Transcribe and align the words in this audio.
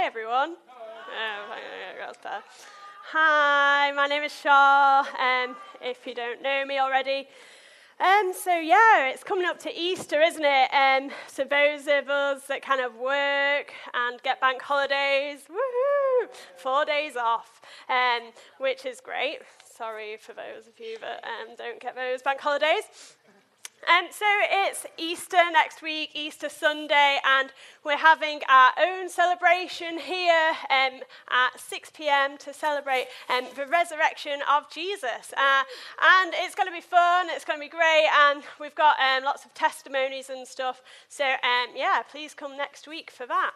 Hi, 0.00 0.06
everyone. 0.06 0.56
Oh. 0.66 0.76
Hi, 3.12 3.92
my 3.92 4.06
name 4.06 4.22
is 4.22 4.32
Char. 4.42 5.00
Um, 5.00 5.54
if 5.82 6.06
you 6.06 6.14
don't 6.14 6.40
know 6.40 6.64
me 6.64 6.78
already, 6.78 7.28
um, 8.00 8.32
so 8.32 8.58
yeah, 8.58 9.10
it's 9.10 9.22
coming 9.22 9.44
up 9.44 9.58
to 9.58 9.78
Easter, 9.78 10.22
isn't 10.22 10.42
it? 10.42 10.70
Um, 10.72 11.10
so 11.28 11.44
those 11.44 11.86
of 11.86 12.08
us 12.08 12.46
that 12.46 12.62
kind 12.62 12.80
of 12.80 12.96
work 12.96 13.74
and 13.92 14.22
get 14.22 14.40
bank 14.40 14.62
holidays, 14.62 15.40
woohoo, 15.50 16.28
four 16.56 16.86
days 16.86 17.16
off, 17.16 17.60
um, 17.90 18.30
which 18.56 18.86
is 18.86 19.02
great. 19.02 19.40
Sorry 19.62 20.16
for 20.18 20.32
those 20.32 20.66
of 20.66 20.80
you 20.80 20.96
that 21.00 21.22
um, 21.24 21.56
don't 21.58 21.78
get 21.78 21.94
those 21.94 22.22
bank 22.22 22.40
holidays. 22.40 22.84
Um, 23.88 24.08
so 24.10 24.26
it's 24.42 24.84
Easter 24.98 25.38
next 25.52 25.80
week, 25.80 26.10
Easter 26.14 26.50
Sunday, 26.50 27.18
and 27.24 27.50
we're 27.82 27.96
having 27.96 28.40
our 28.48 28.72
own 28.78 29.08
celebration 29.08 29.98
here 29.98 30.50
um, 30.68 31.00
at 31.30 31.58
6 31.58 31.90
p.m. 31.96 32.36
to 32.38 32.52
celebrate 32.52 33.06
um, 33.30 33.46
the 33.56 33.66
resurrection 33.66 34.40
of 34.50 34.70
Jesus. 34.70 35.32
Uh, 35.34 35.62
and 36.22 36.34
it's 36.34 36.54
going 36.54 36.68
to 36.68 36.74
be 36.74 36.82
fun, 36.82 37.28
it's 37.30 37.44
going 37.44 37.58
to 37.58 37.64
be 37.64 37.70
great, 37.70 38.08
and 38.28 38.42
we've 38.60 38.74
got 38.74 38.96
um, 39.00 39.24
lots 39.24 39.46
of 39.46 39.54
testimonies 39.54 40.28
and 40.28 40.46
stuff. 40.46 40.82
So, 41.08 41.24
um, 41.24 41.74
yeah, 41.74 42.02
please 42.02 42.34
come 42.34 42.58
next 42.58 42.86
week 42.86 43.10
for 43.10 43.26
that. 43.26 43.52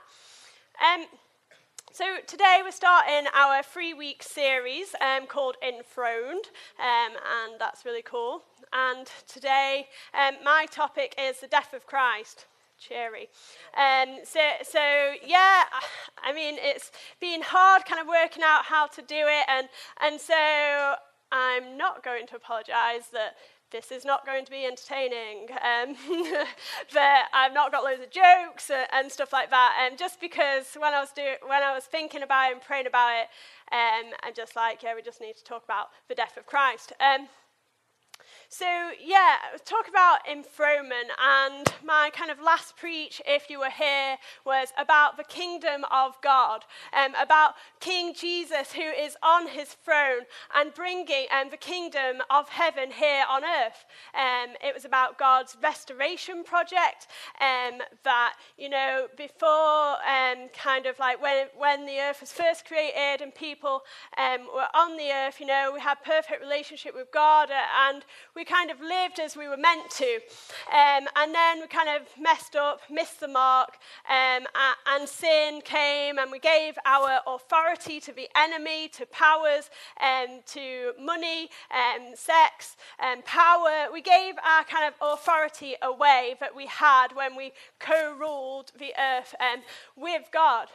So 1.95 2.05
today 2.27 2.59
we're 2.65 2.73
starting 2.73 3.29
our 3.37 3.63
three-week 3.63 4.25
series 4.25 4.97
um, 5.01 5.29
called 5.29 5.55
Enthroned, 5.63 6.47
um, 6.81 7.13
and 7.13 7.61
that's 7.61 7.85
really 7.85 8.03
cool. 8.03 8.43
And 8.73 9.07
today 9.29 9.87
um, 10.13 10.35
my 10.43 10.67
topic 10.73 11.15
is 11.17 11.39
the 11.39 11.47
death 11.47 11.73
of 11.73 11.87
Christ. 11.87 12.47
Cheery. 12.81 13.29
Um, 13.79 14.17
so, 14.25 14.41
so 14.65 14.81
yeah, 15.25 15.63
I 16.21 16.33
mean 16.35 16.57
it's 16.59 16.91
been 17.21 17.43
hard, 17.43 17.85
kind 17.85 18.01
of 18.01 18.09
working 18.09 18.43
out 18.43 18.65
how 18.65 18.89
to 18.89 19.01
do 19.01 19.15
it, 19.15 19.47
and 19.49 19.69
and 20.03 20.21
so 20.21 20.95
I'm 21.31 21.77
not 21.77 22.03
going 22.03 22.27
to 22.27 22.35
apologise 22.35 23.07
that 23.13 23.37
this 23.75 23.91
is 23.91 24.05
not 24.05 24.25
going 24.25 24.45
to 24.45 24.53
be 24.53 24.65
entertaining. 24.65 25.49
Um, 25.51 25.97
that 26.95 27.27
I've 27.35 27.53
not 27.53 27.73
got 27.73 27.83
loads 27.83 28.01
of 28.01 28.11
jokes 28.11 28.71
and 28.71 29.11
stuff 29.11 29.33
like 29.33 29.51
that. 29.51 29.77
And 29.83 29.99
just 29.99 30.21
because 30.21 30.77
when 30.79 30.95
I 30.95 31.01
was 31.01 31.11
do, 31.11 31.35
when 31.45 31.61
I 31.61 31.75
was 31.75 31.83
thinking 31.83 32.23
about 32.23 32.51
it 32.51 32.53
and 32.53 32.63
praying 32.63 32.87
about 32.87 33.11
it, 33.19 33.29
um, 33.73 34.13
I'm 34.23 34.33
just 34.33 34.55
like, 34.55 34.85
yeah, 34.85 34.95
we 34.95 35.03
just 35.03 35.21
need 35.21 35.37
to 35.37 35.43
talk 35.43 35.65
about 35.65 35.89
the 36.09 36.15
death 36.15 36.37
of 36.37 36.47
Christ. 36.47 36.93
Um, 37.01 37.27
so, 38.57 38.91
yeah, 39.05 39.39
talk 39.65 39.89
about 39.89 40.19
enthronement. 40.31 41.11
And 41.21 41.67
my 41.85 42.11
kind 42.15 42.31
of 42.31 42.41
last 42.41 42.77
preach, 42.77 43.21
if 43.27 43.51
you 43.51 43.59
were 43.59 43.71
here, 43.71 44.17
was 44.47 44.69
about 44.79 45.17
the 45.17 45.25
kingdom 45.25 45.85
of 45.91 46.15
God, 46.23 46.65
um, 46.93 47.17
about 47.21 47.55
King 47.81 48.15
Jesus 48.15 48.73
who 48.73 48.83
is 48.83 49.17
on 49.25 49.49
his 49.49 49.71
throne 49.85 50.23
and 50.55 50.73
bringing 50.73 51.27
um, 51.33 51.51
the 51.51 51.57
kingdom 51.57 52.19
of 52.31 52.49
heaven 52.49 52.93
here 52.93 53.25
on 53.29 53.43
earth. 53.43 53.87
Um, 54.15 54.55
it 54.63 54.73
was 54.73 54.85
about 54.85 55.19
God's 55.19 55.57
restoration 55.61 56.45
project 56.45 57.09
um, 57.41 57.81
that, 58.05 58.35
you 58.57 58.69
know, 58.69 59.09
before 59.17 59.97
um, 60.07 60.49
kind 60.53 60.87
of 60.87 60.97
like 61.01 61.21
when, 61.21 61.49
when 61.59 61.87
the 61.87 61.99
earth 61.99 62.21
was 62.21 62.31
first 62.31 62.67
created 62.67 63.21
and 63.21 63.35
people 63.35 63.83
um, 64.17 64.47
were 64.55 64.69
on 64.77 64.97
the 64.97 65.11
earth, 65.11 65.41
you 65.41 65.47
know, 65.47 65.73
we 65.75 65.81
had 65.81 65.97
perfect 66.05 66.41
relationship 66.41 66.95
with 66.95 67.11
God 67.11 67.51
uh, 67.51 67.89
and 67.89 68.05
we 68.37 68.44
kind 68.45 68.71
of 68.71 68.81
lived 68.81 69.19
as 69.19 69.37
we 69.37 69.49
were 69.49 69.57
meant 69.57 69.91
to. 69.91 70.21
Um, 70.73 71.07
and 71.17 71.35
then 71.35 71.61
we 71.61 71.67
kind 71.67 71.89
of 71.89 72.03
messed 72.21 72.57
up, 72.57 72.81
missed 72.91 73.21
the 73.21 73.29
mark, 73.29 73.79
um, 74.09 74.47
and 74.87 75.09
sin 75.09 75.61
came, 75.63 76.19
and 76.19 76.31
we 76.31 76.39
gave 76.39 76.77
our 76.85 77.21
authority 77.27 78.01
to 78.01 78.13
the 78.13 78.29
enemy, 78.37 78.89
to 78.89 79.07
powers, 79.07 79.71
um, 80.01 80.41
to 80.47 80.93
money, 81.01 81.49
um, 81.71 82.15
sex, 82.15 82.77
and 82.99 83.19
um, 83.19 83.23
power. 83.25 83.93
We 83.93 84.03
gave 84.03 84.35
our 84.45 84.65
kind 84.65 84.87
of 84.87 84.95
authority 85.01 85.75
away 85.83 86.37
that 86.41 86.55
we 86.55 86.67
had 86.67 87.09
when 87.15 87.37
we 87.37 87.53
co 87.79 88.15
ruled 88.19 88.73
the 88.79 88.93
earth 88.99 89.35
um, 89.41 89.63
with 89.97 90.23
God. 90.33 90.69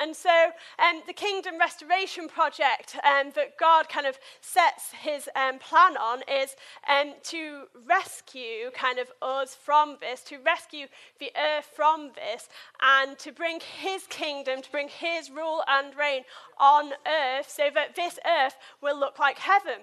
And 0.00 0.14
so 0.14 0.50
um, 0.78 1.02
the 1.06 1.12
Kingdom 1.12 1.58
Restoration 1.58 2.28
Project 2.28 2.96
um, 3.04 3.32
that 3.34 3.58
God 3.58 3.88
kind 3.88 4.06
of 4.06 4.18
sets 4.40 4.92
his 4.92 5.28
um, 5.34 5.58
plan 5.58 5.96
on 5.96 6.22
is 6.30 6.54
um, 6.88 7.14
to 7.24 7.64
rescue 7.88 8.70
kind 8.74 8.98
of 8.98 9.08
us 9.22 9.54
from 9.54 9.96
this, 10.00 10.22
to 10.24 10.38
rescue 10.38 10.86
the 11.18 11.32
earth 11.36 11.70
from 11.74 12.12
this, 12.14 12.48
and 12.80 13.18
to 13.18 13.32
bring 13.32 13.60
his 13.60 14.06
kingdom, 14.06 14.62
to 14.62 14.70
bring 14.70 14.88
his 14.88 15.30
rule 15.30 15.62
and 15.66 15.96
reign 15.96 16.22
on 16.58 16.92
earth 17.06 17.48
so 17.48 17.68
that 17.74 17.96
this 17.96 18.18
earth 18.26 18.56
will 18.80 18.98
look 18.98 19.18
like 19.18 19.38
heaven. 19.38 19.80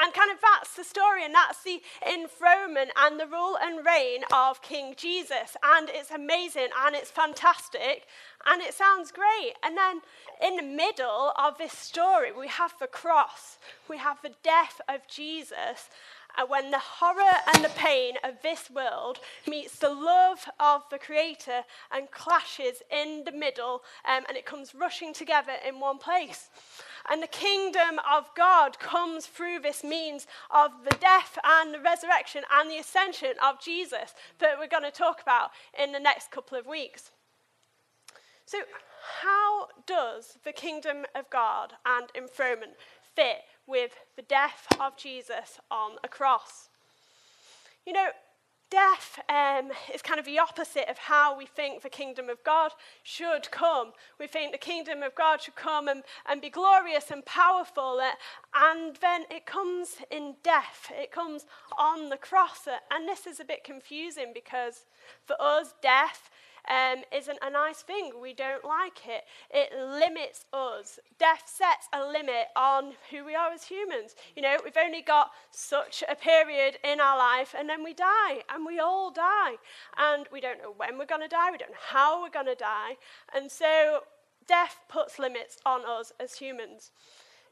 And 0.00 0.14
kind 0.14 0.30
of 0.30 0.38
that's 0.40 0.74
the 0.74 0.84
story, 0.84 1.24
and 1.24 1.34
that's 1.34 1.62
the 1.62 1.82
enthronement 2.08 2.90
and 2.96 3.20
the 3.20 3.26
rule 3.26 3.58
and 3.60 3.84
reign 3.84 4.22
of 4.32 4.62
King 4.62 4.94
Jesus. 4.96 5.56
And 5.62 5.90
it's 5.92 6.10
amazing 6.10 6.68
and 6.84 6.96
it's 6.96 7.10
fantastic 7.10 8.06
and 8.46 8.62
it 8.62 8.74
sounds 8.74 9.12
great. 9.12 9.54
And 9.62 9.76
then 9.76 10.00
in 10.42 10.56
the 10.56 10.62
middle 10.62 11.32
of 11.36 11.58
this 11.58 11.72
story, 11.72 12.32
we 12.32 12.48
have 12.48 12.74
the 12.80 12.86
cross, 12.86 13.58
we 13.88 13.98
have 13.98 14.18
the 14.22 14.32
death 14.42 14.80
of 14.88 15.06
Jesus. 15.06 15.90
And 16.38 16.48
when 16.48 16.70
the 16.70 16.78
horror 16.78 17.38
and 17.54 17.64
the 17.64 17.70
pain 17.70 18.14
of 18.22 18.34
this 18.42 18.70
world 18.70 19.18
meets 19.46 19.78
the 19.78 19.92
love 19.92 20.48
of 20.60 20.82
the 20.90 20.98
Creator 20.98 21.64
and 21.90 22.10
clashes 22.10 22.82
in 22.90 23.24
the 23.24 23.32
middle, 23.32 23.82
um, 24.08 24.24
and 24.28 24.36
it 24.36 24.46
comes 24.46 24.74
rushing 24.74 25.12
together 25.12 25.52
in 25.66 25.80
one 25.80 25.98
place. 25.98 26.48
And 27.08 27.22
the 27.22 27.26
kingdom 27.26 28.00
of 28.10 28.30
God 28.36 28.78
comes 28.78 29.26
through 29.26 29.60
this 29.60 29.82
means 29.82 30.26
of 30.50 30.70
the 30.84 30.96
death 31.00 31.38
and 31.44 31.72
the 31.72 31.80
resurrection 31.80 32.42
and 32.52 32.70
the 32.70 32.78
ascension 32.78 33.32
of 33.42 33.60
Jesus 33.60 34.14
that 34.38 34.58
we're 34.58 34.68
going 34.68 34.82
to 34.84 34.90
talk 34.90 35.22
about 35.22 35.50
in 35.78 35.92
the 35.92 36.00
next 36.00 36.30
couple 36.30 36.58
of 36.58 36.66
weeks. 36.66 37.10
So, 38.46 38.58
how 39.22 39.68
does 39.86 40.38
the 40.44 40.52
kingdom 40.52 41.06
of 41.14 41.30
God 41.30 41.72
and 41.86 42.08
enthronement 42.14 42.72
fit 43.14 43.38
with 43.66 43.92
the 44.16 44.22
death 44.22 44.66
of 44.78 44.96
Jesus 44.96 45.58
on 45.70 45.92
a 46.04 46.08
cross? 46.08 46.68
You 47.86 47.92
know, 47.92 48.08
death 48.70 49.18
um, 49.28 49.70
is 49.92 50.02
kind 50.02 50.20
of 50.20 50.26
the 50.26 50.38
opposite 50.38 50.88
of 50.88 50.96
how 50.96 51.36
we 51.36 51.46
think 51.46 51.82
the 51.82 51.88
kingdom 51.88 52.28
of 52.28 52.42
God 52.44 52.72
should 53.02 53.50
come. 53.50 53.92
We 54.18 54.26
think 54.26 54.52
the 54.52 54.58
kingdom 54.58 55.02
of 55.02 55.14
God 55.14 55.42
should 55.42 55.56
come 55.56 55.88
and, 55.88 56.02
and 56.28 56.40
be 56.40 56.50
glorious 56.50 57.10
and 57.10 57.24
powerful, 57.24 58.00
uh, 58.00 58.12
and 58.54 58.96
then 58.96 59.24
it 59.30 59.46
comes 59.46 59.96
in 60.10 60.36
death. 60.42 60.90
It 60.90 61.10
comes 61.10 61.46
on 61.76 62.08
the 62.08 62.16
cross. 62.16 62.66
Uh, 62.66 62.76
and 62.90 63.08
this 63.08 63.26
is 63.26 63.40
a 63.40 63.44
bit 63.44 63.64
confusing 63.64 64.32
because 64.32 64.84
for 65.26 65.36
us, 65.40 65.74
death 65.82 66.30
um, 66.68 67.02
isn't 67.12 67.38
a 67.42 67.50
nice 67.50 67.82
thing. 67.82 68.12
We 68.20 68.32
don't 68.32 68.64
like 68.64 69.06
it. 69.06 69.24
It 69.50 69.72
limits 69.76 70.44
us. 70.52 70.98
Death 71.18 71.42
sets 71.46 71.88
a 71.92 72.04
limit 72.04 72.48
on 72.56 72.92
who 73.10 73.24
we 73.24 73.34
are 73.34 73.52
as 73.52 73.64
humans. 73.64 74.14
You 74.36 74.42
know, 74.42 74.58
we've 74.64 74.76
only 74.76 75.02
got 75.02 75.30
such 75.50 76.02
a 76.08 76.14
period 76.14 76.78
in 76.84 77.00
our 77.00 77.18
life 77.18 77.54
and 77.58 77.68
then 77.68 77.82
we 77.82 77.94
die, 77.94 78.42
and 78.52 78.64
we 78.66 78.78
all 78.78 79.10
die. 79.10 79.54
And 79.96 80.26
we 80.32 80.40
don't 80.40 80.58
know 80.58 80.74
when 80.76 80.98
we're 80.98 81.06
going 81.06 81.22
to 81.22 81.28
die, 81.28 81.50
we 81.50 81.58
don't 81.58 81.70
know 81.70 81.76
how 81.88 82.22
we're 82.22 82.30
going 82.30 82.46
to 82.46 82.54
die. 82.54 82.96
And 83.34 83.50
so 83.50 84.00
death 84.46 84.80
puts 84.88 85.18
limits 85.18 85.58
on 85.64 85.82
us 85.86 86.12
as 86.18 86.34
humans. 86.34 86.90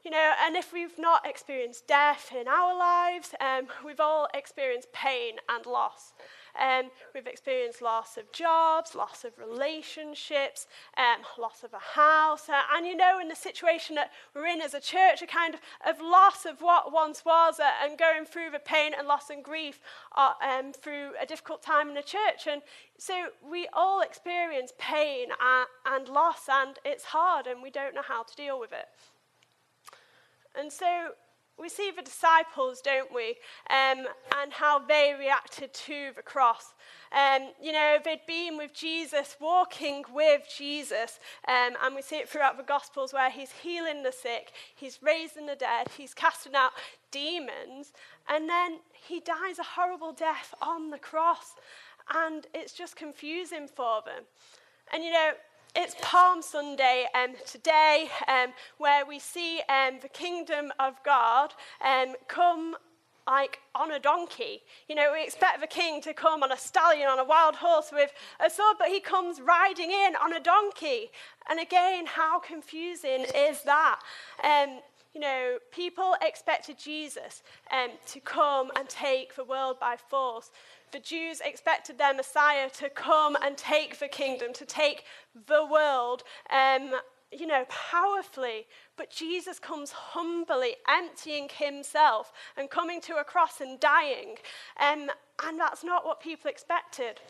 You 0.03 0.11
know, 0.11 0.31
and 0.45 0.55
if 0.55 0.71
we've 0.71 0.97
not 0.97 1.25
experienced 1.25 1.87
death 1.87 2.31
in 2.33 2.47
our 2.47 2.77
lives, 2.77 3.35
um, 3.41 3.67
we've 3.85 3.99
all 3.99 4.27
experienced 4.33 4.93
pain 4.93 5.35
and 5.49 5.65
loss. 5.65 6.13
Um, 6.59 6.89
we've 7.13 7.27
experienced 7.27 7.81
loss 7.81 8.17
of 8.17 8.31
jobs, 8.31 8.95
loss 8.95 9.23
of 9.25 9.37
relationships, 9.37 10.67
um, 10.97 11.21
loss 11.37 11.63
of 11.63 11.73
a 11.73 11.79
house. 11.79 12.49
Uh, 12.49 12.61
and 12.75 12.85
you 12.85 12.95
know, 12.95 13.19
in 13.19 13.27
the 13.27 13.35
situation 13.35 13.95
that 13.95 14.11
we're 14.33 14.47
in 14.47 14.61
as 14.61 14.73
a 14.73 14.79
church, 14.79 15.21
a 15.21 15.27
kind 15.27 15.55
of, 15.55 15.61
of 15.87 16.01
loss 16.01 16.45
of 16.45 16.61
what 16.61 16.91
once 16.91 17.23
was 17.25 17.59
uh, 17.59 17.69
and 17.83 17.97
going 17.97 18.25
through 18.25 18.51
the 18.51 18.59
pain 18.59 18.93
and 18.97 19.07
loss 19.07 19.29
and 19.29 19.43
grief 19.43 19.79
uh, 20.15 20.33
um, 20.41 20.73
through 20.73 21.11
a 21.21 21.25
difficult 21.25 21.61
time 21.61 21.89
in 21.89 21.95
the 21.95 22.01
church. 22.01 22.47
And 22.49 22.61
so 22.97 23.27
we 23.49 23.67
all 23.73 24.01
experience 24.01 24.73
pain 24.77 25.27
and, 25.41 25.67
and 25.85 26.09
loss, 26.09 26.49
and 26.49 26.77
it's 26.85 27.05
hard, 27.05 27.47
and 27.47 27.61
we 27.61 27.69
don't 27.69 27.95
know 27.95 28.01
how 28.01 28.23
to 28.23 28.35
deal 28.35 28.59
with 28.59 28.71
it. 28.71 28.87
And 30.55 30.71
so 30.71 31.11
we 31.59 31.69
see 31.69 31.91
the 31.95 32.01
disciples, 32.01 32.81
don't 32.81 33.13
we, 33.13 33.35
um, 33.69 34.05
and 34.41 34.51
how 34.51 34.79
they 34.79 35.15
reacted 35.17 35.73
to 35.73 36.11
the 36.15 36.21
cross. 36.21 36.73
Um, 37.11 37.49
you 37.61 37.71
know, 37.71 37.97
they'd 38.03 38.25
been 38.27 38.57
with 38.57 38.73
Jesus, 38.73 39.35
walking 39.39 40.03
with 40.13 40.43
Jesus, 40.55 41.19
um, 41.47 41.73
and 41.83 41.95
we 41.95 42.01
see 42.01 42.17
it 42.17 42.29
throughout 42.29 42.57
the 42.57 42.63
Gospels 42.63 43.13
where 43.13 43.29
he's 43.29 43.51
healing 43.51 44.03
the 44.03 44.11
sick, 44.11 44.51
he's 44.75 44.99
raising 45.01 45.45
the 45.45 45.55
dead, 45.55 45.87
he's 45.97 46.13
casting 46.13 46.55
out 46.55 46.71
demons, 47.11 47.93
and 48.27 48.47
then 48.47 48.79
he 49.07 49.19
dies 49.19 49.59
a 49.59 49.63
horrible 49.63 50.13
death 50.13 50.53
on 50.61 50.89
the 50.89 50.99
cross, 50.99 51.55
and 52.13 52.47
it's 52.53 52.73
just 52.73 52.95
confusing 52.95 53.67
for 53.67 54.01
them. 54.05 54.23
And 54.93 55.03
you 55.03 55.11
know, 55.11 55.31
it's 55.75 55.95
Palm 56.01 56.41
Sunday 56.41 57.05
um, 57.13 57.35
today, 57.45 58.09
um, 58.27 58.53
where 58.77 59.05
we 59.05 59.19
see 59.19 59.61
um, 59.69 59.99
the 60.01 60.09
kingdom 60.09 60.71
of 60.79 61.01
God 61.03 61.53
um, 61.85 62.15
come 62.27 62.75
like 63.27 63.59
on 63.75 63.91
a 63.91 63.99
donkey. 63.99 64.63
You 64.87 64.95
know, 64.95 65.11
we 65.13 65.23
expect 65.23 65.61
the 65.61 65.67
king 65.67 66.01
to 66.01 66.13
come 66.13 66.41
on 66.41 66.51
a 66.51 66.57
stallion, 66.57 67.07
on 67.07 67.19
a 67.19 67.23
wild 67.23 67.55
horse 67.55 67.91
with 67.93 68.11
a 68.39 68.49
sword, 68.49 68.77
but 68.79 68.87
he 68.87 68.99
comes 68.99 69.39
riding 69.39 69.91
in 69.91 70.15
on 70.15 70.33
a 70.33 70.39
donkey. 70.39 71.11
And 71.49 71.59
again, 71.59 72.05
how 72.07 72.39
confusing 72.39 73.25
is 73.35 73.61
that? 73.63 73.99
Um, 74.43 74.79
you 75.13 75.21
know, 75.21 75.57
people 75.71 76.15
expected 76.21 76.77
Jesus 76.77 77.43
um, 77.71 77.89
to 78.07 78.19
come 78.19 78.71
and 78.77 78.87
take 78.87 79.35
the 79.35 79.43
world 79.43 79.79
by 79.79 79.95
force. 79.97 80.51
The 80.91 80.99
Jews 80.99 81.41
expected 81.43 81.97
their 81.97 82.13
Messiah 82.13 82.69
to 82.71 82.89
come 82.89 83.37
and 83.43 83.55
take 83.55 83.99
the 83.99 84.07
kingdom, 84.07 84.53
to 84.53 84.65
take 84.65 85.03
the 85.47 85.65
world, 85.65 86.23
um, 86.49 86.91
you 87.31 87.45
know, 87.45 87.65
powerfully. 87.69 88.65
But 88.97 89.11
Jesus 89.11 89.59
comes 89.59 89.91
humbly, 89.91 90.75
emptying 90.87 91.47
himself 91.55 92.31
and 92.57 92.69
coming 92.69 93.01
to 93.01 93.17
a 93.17 93.23
cross 93.23 93.61
and 93.61 93.79
dying. 93.79 94.37
Um, 94.79 95.09
and 95.43 95.59
that's 95.59 95.83
not 95.83 96.05
what 96.05 96.19
people 96.21 96.49
expected. 96.49 97.21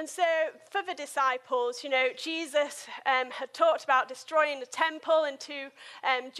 And 0.00 0.08
so, 0.08 0.24
for 0.70 0.80
the 0.80 0.94
disciples, 0.94 1.84
you 1.84 1.90
know, 1.90 2.06
Jesus 2.16 2.86
um, 3.04 3.30
had 3.30 3.52
talked 3.52 3.84
about 3.84 4.08
destroying 4.08 4.58
the 4.58 4.64
temple 4.64 5.24
in 5.24 5.36
two, 5.36 5.68
um, 6.02 6.30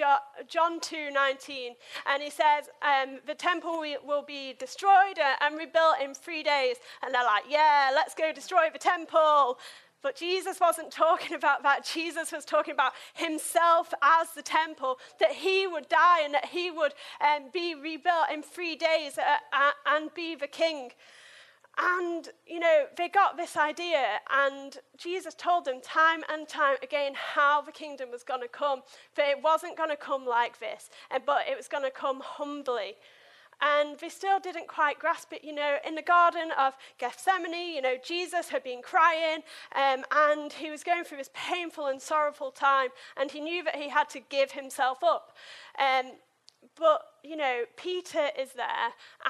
John 0.49 0.81
2 0.81 1.11
19. 1.11 1.75
And 2.07 2.23
he 2.23 2.31
says, 2.31 2.71
um, 2.81 3.19
the 3.27 3.35
temple 3.35 3.85
will 4.03 4.23
be 4.23 4.55
destroyed 4.59 5.19
and 5.43 5.59
rebuilt 5.59 5.97
in 6.03 6.15
three 6.15 6.43
days. 6.43 6.77
And 7.05 7.15
they're 7.15 7.23
like, 7.23 7.43
yeah, 7.51 7.91
let's 7.95 8.15
go 8.15 8.33
destroy 8.33 8.71
the 8.73 8.79
temple. 8.79 9.59
But 10.03 10.17
Jesus 10.17 10.59
wasn't 10.59 10.91
talking 10.91 11.35
about 11.41 11.63
that. 11.63 11.85
Jesus 11.85 12.33
was 12.33 12.47
talking 12.47 12.73
about 12.73 12.95
himself 13.13 13.93
as 14.03 14.31
the 14.31 14.41
temple, 14.41 14.97
that 15.19 15.33
he 15.33 15.67
would 15.67 15.91
die 15.91 16.23
and 16.25 16.33
that 16.33 16.47
he 16.47 16.71
would 16.71 16.95
um, 17.21 17.51
be 17.53 17.75
rebuilt 17.75 18.31
in 18.33 18.43
three 18.43 18.75
days 18.75 19.19
uh, 19.19 19.37
uh, 19.53 19.73
and 19.85 20.15
be 20.15 20.35
the 20.35 20.47
king. 20.47 20.93
And, 21.83 22.29
you 22.47 22.61
know, 22.61 22.85
they 22.99 23.09
got 23.09 23.39
this 23.39 23.57
idea, 23.57 24.21
and 24.31 24.77
Jesus 24.99 25.35
told 25.35 25.65
them 25.65 25.81
time 25.81 26.23
and 26.31 26.47
time 26.47 26.77
again 26.83 27.13
how 27.15 27.63
the 27.63 27.73
kingdom 27.73 28.11
was 28.11 28.23
going 28.23 28.43
to 28.43 28.49
come. 28.49 28.83
That 29.17 29.29
it 29.29 29.43
wasn't 29.43 29.79
going 29.79 29.89
to 29.89 29.97
come 29.97 30.27
like 30.27 30.61
this, 30.61 30.91
but 31.25 31.49
it 31.51 31.57
was 31.57 31.69
going 31.69 31.85
to 31.85 31.91
come 31.91 32.21
humbly. 32.21 32.97
And 33.63 33.99
they 33.99 34.09
still 34.09 34.41
didn't 34.41 34.69
quite 34.69 34.99
grasp 34.99 35.33
it. 35.33 35.45
You 35.45 35.55
know, 35.55 35.77
in 35.87 35.95
the 35.95 36.03
Garden 36.03 36.51
of 36.59 36.75
Gethsemane, 36.99 37.75
you 37.75 37.83
know, 37.83 37.97
Jesus 38.03 38.49
had 38.49 38.65
been 38.65 38.81
crying 38.83 39.43
um, 39.75 40.05
and 40.11 40.53
he 40.53 40.71
was 40.71 40.83
going 40.83 41.05
through 41.05 41.19
this 41.19 41.31
painful 41.35 41.87
and 41.87 42.01
sorrowful 42.01 42.51
time, 42.51 42.89
and 43.17 43.31
he 43.31 43.41
knew 43.41 43.63
that 43.65 43.77
he 43.77 43.89
had 43.89 44.09
to 44.11 44.21
give 44.21 44.53
himself 44.53 44.99
up. 45.03 45.37
Um, 45.79 46.13
but, 46.77 47.03
you 47.23 47.37
know, 47.37 47.65
Peter 47.77 48.29
is 48.39 48.53
there 48.53 48.67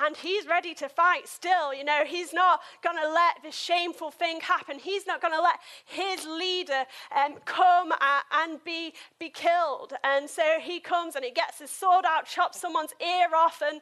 and 0.05 0.17
he's 0.17 0.47
ready 0.47 0.75
to 0.75 0.89
fight 0.89 1.29
still. 1.29 1.75
You 1.75 1.85
know, 1.85 2.05
he's 2.07 2.33
not 2.33 2.61
going 2.83 2.97
to 2.97 3.09
let 3.09 3.43
this 3.43 3.57
shameful 3.57 4.11
thing 4.11 4.41
happen. 4.41 4.79
He's 4.79 5.07
not 5.07 5.21
going 5.21 5.35
to 5.35 5.43
let 5.43 5.59
his 5.85 6.27
leader 6.27 6.85
um, 7.17 7.37
come 7.45 7.93
and 8.33 8.63
be, 8.65 8.95
be 9.19 9.31
killed. 9.31 9.95
And 10.05 10.29
so 10.29 10.59
he 10.61 10.81
comes 10.81 11.17
and 11.17 11.25
he 11.25 11.31
gets 11.31 11.59
his 11.59 11.71
sword 11.71 12.05
out, 12.07 12.27
chops 12.27 12.61
someone's 12.61 12.95
ear 13.01 13.29
off, 13.35 13.63
and 13.65 13.81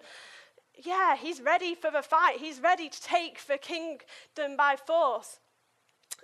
yeah, 0.84 1.16
he's 1.16 1.40
ready 1.40 1.74
for 1.74 1.90
the 1.90 2.02
fight. 2.02 2.38
He's 2.38 2.60
ready 2.60 2.88
to 2.88 3.02
take 3.02 3.46
the 3.46 3.58
kingdom 3.58 4.56
by 4.56 4.76
force. 4.76 5.40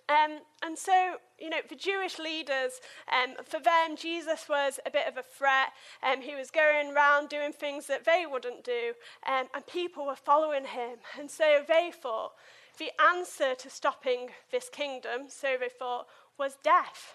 Um, 0.09 0.41
and 0.63 0.77
so, 0.77 1.17
you 1.39 1.49
know, 1.49 1.61
for 1.67 1.75
Jewish 1.75 2.19
leaders, 2.19 2.81
um, 3.11 3.35
for 3.45 3.59
them, 3.59 3.97
Jesus 3.97 4.47
was 4.49 4.79
a 4.85 4.91
bit 4.91 5.09
of 5.09 5.17
a 5.17 5.23
threat. 5.23 5.69
Um, 6.03 6.21
he 6.21 6.35
was 6.35 6.51
going 6.51 6.93
around 6.93 7.31
doing 7.31 7.53
things 7.53 7.87
that 7.87 8.05
they 8.05 8.25
wouldn't 8.31 8.65
do, 8.65 8.93
um, 9.27 9.47
and 9.55 9.67
people 9.67 10.07
were 10.07 10.17
following 10.17 10.67
him. 10.67 10.99
And 11.19 11.31
so 11.31 11.63
they 11.67 11.91
thought 11.91 12.33
the 12.79 12.91
answer 13.15 13.55
to 13.55 13.71
stopping 13.71 14.29
this 14.51 14.69
kingdom, 14.69 15.23
so 15.29 15.57
they 15.59 15.69
thought, 15.69 16.07
was 16.37 16.59
death 16.63 17.15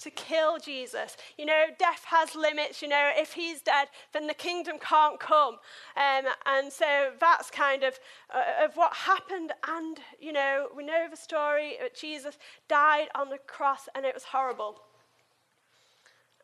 to 0.00 0.10
kill 0.10 0.58
Jesus. 0.58 1.16
You 1.36 1.46
know, 1.46 1.64
death 1.78 2.04
has 2.06 2.34
limits. 2.34 2.82
You 2.82 2.88
know, 2.88 3.10
if 3.14 3.32
he's 3.32 3.60
dead, 3.60 3.88
then 4.12 4.26
the 4.26 4.34
kingdom 4.34 4.76
can't 4.80 5.18
come. 5.18 5.54
Um, 5.96 6.24
and 6.46 6.72
so 6.72 7.10
that's 7.20 7.50
kind 7.50 7.82
of, 7.82 7.98
uh, 8.34 8.64
of 8.64 8.76
what 8.76 8.94
happened. 8.94 9.52
And, 9.66 9.98
you 10.20 10.32
know, 10.32 10.68
we 10.76 10.84
know 10.84 11.06
the 11.10 11.16
story. 11.16 11.76
That 11.80 11.94
Jesus 11.94 12.38
died 12.68 13.08
on 13.14 13.30
the 13.30 13.38
cross 13.38 13.88
and 13.94 14.04
it 14.04 14.14
was 14.14 14.24
horrible. 14.24 14.80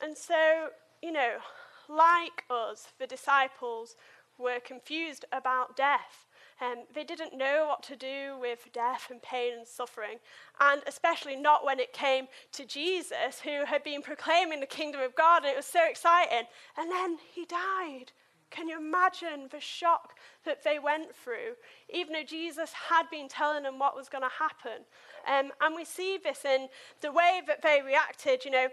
And 0.01 0.17
so, 0.17 0.69
you 1.03 1.12
know, 1.12 1.37
like 1.89 2.45
us, 2.51 2.89
the 2.99 3.06
disciples 3.06 3.97
were 4.39 4.61
confused 4.61 5.25
about 5.33 5.77
death. 5.77 6.27
Um, 6.61 6.85
they 6.95 7.05
didn't 7.05 7.37
know 7.37 7.67
what 7.69 7.83
to 7.85 7.97
do 7.97 8.37
with 8.41 8.69
death 8.73 9.09
and 9.11 9.21
pain 9.21 9.55
and 9.59 9.67
suffering, 9.67 10.19
and 10.61 10.83
especially 10.87 11.37
not 11.37 11.65
when 11.65 11.81
it 11.81 11.93
came 11.93 12.29
to 12.53 12.65
Jesus, 12.65 13.41
who 13.43 13.65
had 13.65 13.83
been 13.83 14.03
proclaiming 14.03 14.61
the 14.61 14.67
kingdom 14.67 15.01
of 15.01 15.15
God, 15.17 15.43
and 15.43 15.53
it 15.53 15.56
was 15.56 15.67
so 15.67 15.85
exciting. 15.89 16.47
And 16.77 16.91
then 16.91 17.19
he 17.35 17.45
died. 17.45 18.12
Can 18.51 18.69
you 18.69 18.79
imagine 18.79 19.49
the 19.51 19.59
shock 19.59 20.15
that 20.45 20.62
they 20.62 20.79
went 20.79 21.15
through, 21.17 21.56
even 21.93 22.12
though 22.12 22.23
Jesus 22.23 22.73
had 22.73 23.11
been 23.11 23.27
telling 23.27 23.65
them 23.65 23.81
what 23.81 23.97
was 23.97 24.09
going 24.09 24.23
to 24.23 24.31
happen? 24.39 24.85
Um, 25.26 25.53
and 25.61 25.75
we 25.75 25.85
see 25.85 26.19
this 26.23 26.44
in 26.44 26.69
the 27.00 27.12
way 27.12 27.41
that 27.47 27.62
they 27.62 27.81
reacted. 27.85 28.44
You 28.44 28.50
know, 28.50 28.69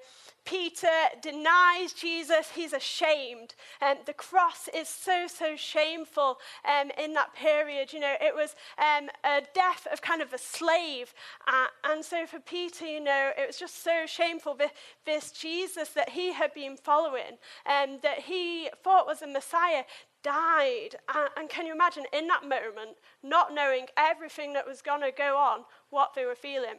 Peter 0.46 0.88
denies 1.22 1.94
Jesus, 1.94 2.50
he's 2.54 2.74
ashamed. 2.74 3.56
And 3.80 4.00
um, 4.00 4.04
the 4.06 4.14
cross 4.14 4.68
is 4.74 4.90
so, 4.90 5.28
so 5.28 5.56
shameful 5.56 6.40
um, 6.66 6.92
in 6.98 7.14
that 7.14 7.34
period. 7.36 7.94
You 7.94 8.00
know, 8.00 8.16
it 8.20 8.34
was 8.36 8.56
um, 8.78 9.10
a 9.24 9.42
death 9.54 9.88
of 9.92 10.02
kind 10.02 10.22
of 10.22 10.34
a 10.34 10.38
slave. 10.38 11.14
Uh, 11.48 11.68
and 11.84 12.04
so 12.04 12.26
for 12.26 12.40
Peter, 12.40 12.86
you 12.86 13.04
know, 13.04 13.32
it 13.38 13.48
was 13.48 13.58
just 13.58 13.84
so 13.84 14.06
shameful. 14.06 14.56
This, 14.56 14.72
this 15.06 15.32
Jesus 15.32 15.90
that 15.90 16.10
he 16.10 16.34
had 16.34 16.54
been 16.54 16.76
following 16.78 17.38
and 17.66 17.92
um, 17.92 18.00
that 18.04 18.20
he 18.20 18.70
thought 18.84 19.06
was 19.06 19.22
a 19.22 19.28
Messiah 19.28 19.84
died. 20.24 20.96
And, 21.38 21.50
can 21.50 21.66
you 21.66 21.74
imagine 21.74 22.06
in 22.14 22.28
that 22.28 22.44
moment, 22.44 22.98
not 23.24 23.54
knowing 23.54 23.88
everything 23.98 24.54
that 24.54 24.68
was 24.68 24.82
going 24.82 25.02
to 25.02 25.12
go 25.12 25.38
on, 25.38 25.62
what 25.90 26.14
they 26.14 26.26
were 26.26 26.36
feeling? 26.36 26.78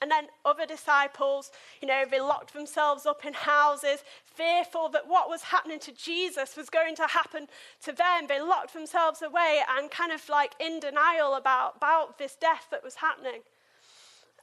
And 0.00 0.10
then 0.10 0.26
other 0.44 0.66
disciples, 0.66 1.52
you 1.80 1.86
know, 1.86 2.04
they 2.10 2.20
locked 2.20 2.54
themselves 2.54 3.06
up 3.06 3.24
in 3.24 3.34
houses, 3.34 4.02
fearful 4.24 4.88
that 4.88 5.06
what 5.06 5.28
was 5.28 5.42
happening 5.42 5.78
to 5.80 5.92
Jesus 5.92 6.56
was 6.56 6.68
going 6.68 6.96
to 6.96 7.06
happen 7.06 7.46
to 7.84 7.92
them. 7.92 8.26
They 8.26 8.40
locked 8.40 8.74
themselves 8.74 9.22
away 9.22 9.60
and 9.78 9.90
kind 9.90 10.10
of 10.10 10.28
like 10.28 10.54
in 10.58 10.80
denial 10.80 11.34
about, 11.34 11.76
about 11.76 12.18
this 12.18 12.34
death 12.34 12.66
that 12.72 12.82
was 12.82 12.96
happening. 12.96 13.42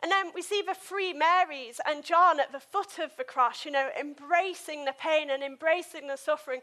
And 0.02 0.10
then 0.10 0.32
we 0.34 0.42
see 0.42 0.64
the 0.66 0.74
three 0.74 1.12
Marys 1.12 1.82
and 1.86 2.06
John 2.06 2.40
at 2.40 2.54
the 2.54 2.60
foot 2.60 3.00
of 3.00 3.18
the 3.18 3.26
cross, 3.26 3.66
you 3.66 3.72
know, 3.72 3.90
embracing 4.00 4.86
the 4.86 4.96
pain 4.98 5.30
and 5.30 5.44
embracing 5.44 6.08
the 6.08 6.16
suffering 6.16 6.62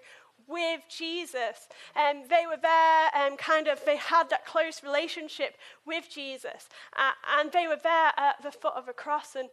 with 0.49 0.81
Jesus. 0.89 1.69
And 1.95 2.23
um, 2.23 2.29
they 2.29 2.45
were 2.47 2.61
there 2.61 3.11
and 3.15 3.33
um, 3.33 3.37
kind 3.37 3.69
of, 3.69 3.85
they 3.85 3.97
had 3.97 4.31
that 4.31 4.47
close 4.47 4.83
relationship 4.83 5.57
with 5.87 6.09
Jesus. 6.13 6.69
Uh, 6.97 7.13
and 7.39 7.53
they 7.53 7.67
were 7.67 7.79
there 7.83 8.13
at 8.17 8.43
the 8.43 8.53
foot 8.53 8.75
of 8.77 8.89
a 8.89 8.93
cross. 8.93 9.35
And, 9.37 9.49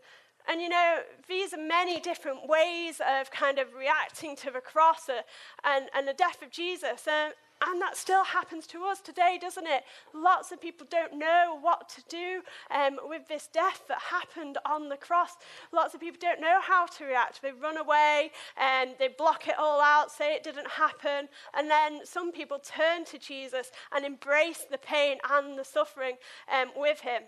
and 0.48 0.62
you 0.62 0.70
know, 0.70 1.00
these 1.28 1.54
are 1.54 1.62
many 1.62 2.00
different 2.00 2.48
ways 2.48 3.02
of 3.20 3.32
kind 3.32 3.60
of 3.60 3.74
reacting 3.74 4.36
to 4.38 4.52
the 4.52 4.62
cross 4.62 5.10
uh, 5.10 5.22
and, 5.64 5.86
and 5.96 6.08
the 6.08 6.14
death 6.14 6.42
of 6.42 6.52
Jesus. 6.52 7.08
And, 7.08 7.34
and 7.68 7.82
that 7.82 7.98
still 7.98 8.24
happens 8.24 8.68
to 8.68 8.84
us 8.86 9.00
today, 9.00 9.38
doesn't 9.40 9.68
it? 9.68 9.84
Lots 10.14 10.52
of 10.52 10.62
people 10.62 10.88
don't 10.90 11.18
know 11.18 11.58
what 11.62 11.90
to 11.90 12.02
do 12.10 12.42
um, 12.72 13.00
with 13.08 13.28
this 13.28 13.48
death 13.48 13.84
that 13.88 14.00
happened 14.00 14.58
on 14.66 14.90
the 14.90 14.98
cross. 14.98 15.36
Lots 15.72 15.94
of 15.94 16.00
people 16.00 16.20
don't 16.20 16.42
know 16.42 16.60
how 16.62 16.86
to 16.86 17.06
react. 17.06 17.42
They 17.42 17.52
run 17.52 17.78
away 17.78 18.32
and 18.58 18.92
they 19.00 19.10
block 19.10 19.48
it 19.48 19.56
all 19.58 19.82
out, 19.82 20.12
say 20.12 20.34
it 20.36 20.44
didn't 20.44 20.70
happen. 20.70 21.30
And 21.54 21.70
then 21.70 22.06
some 22.06 22.32
people 22.32 22.60
turn 22.60 23.06
to 23.06 23.18
Jesus 23.18 23.72
and 23.96 24.06
embrace 24.06 24.66
the 24.70 24.78
pain 24.78 25.18
and 25.30 25.58
the 25.58 25.66
suffering 25.66 26.16
um, 26.52 26.72
with 26.76 27.02
him. 27.02 27.24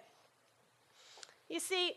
You 1.49 1.59
see, 1.59 1.93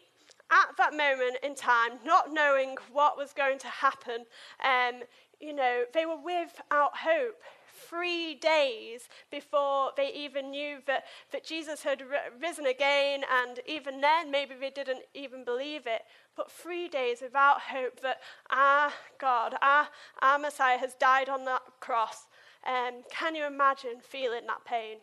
at 0.50 0.76
that 0.76 0.92
moment 0.92 1.38
in 1.42 1.54
time, 1.54 1.99
not 2.04 2.33
knowing 2.33 2.76
what 2.92 3.16
was 3.16 3.33
going 3.33 3.59
to 3.59 3.68
happen, 3.68 4.25
um, 4.64 5.02
you 5.40 5.52
know, 5.54 5.85
they 5.95 6.07
were 6.07 6.16
without 6.16 6.97
hope 6.97 7.42
three 7.89 8.35
days 8.35 9.09
before 9.31 9.91
they 9.97 10.13
even 10.13 10.51
knew 10.51 10.79
that, 10.87 11.05
that 11.33 11.45
Jesus 11.45 11.83
had 11.83 12.03
risen 12.41 12.67
again, 12.67 13.23
and 13.31 13.61
even 13.67 14.01
then, 14.01 14.31
maybe 14.31 14.55
they 14.61 14.71
didn't 14.71 15.03
even 15.15 15.45
believe 15.45 15.87
it. 15.87 16.03
But 16.37 16.51
three 16.51 16.89
days 16.89 17.21
without 17.23 17.61
hope 17.61 18.01
that 18.01 18.19
our 18.51 18.93
God, 19.19 19.57
our, 19.63 19.89
our 20.23 20.39
Messiah, 20.39 20.79
has 20.79 20.95
died 20.95 21.29
on 21.29 21.45
that 21.45 21.63
cross. 21.81 22.27
Um, 22.67 23.03
can 23.11 23.35
you 23.35 23.47
imagine 23.47 24.01
feeling 24.01 24.47
that 24.47 24.65
pain? 24.65 24.99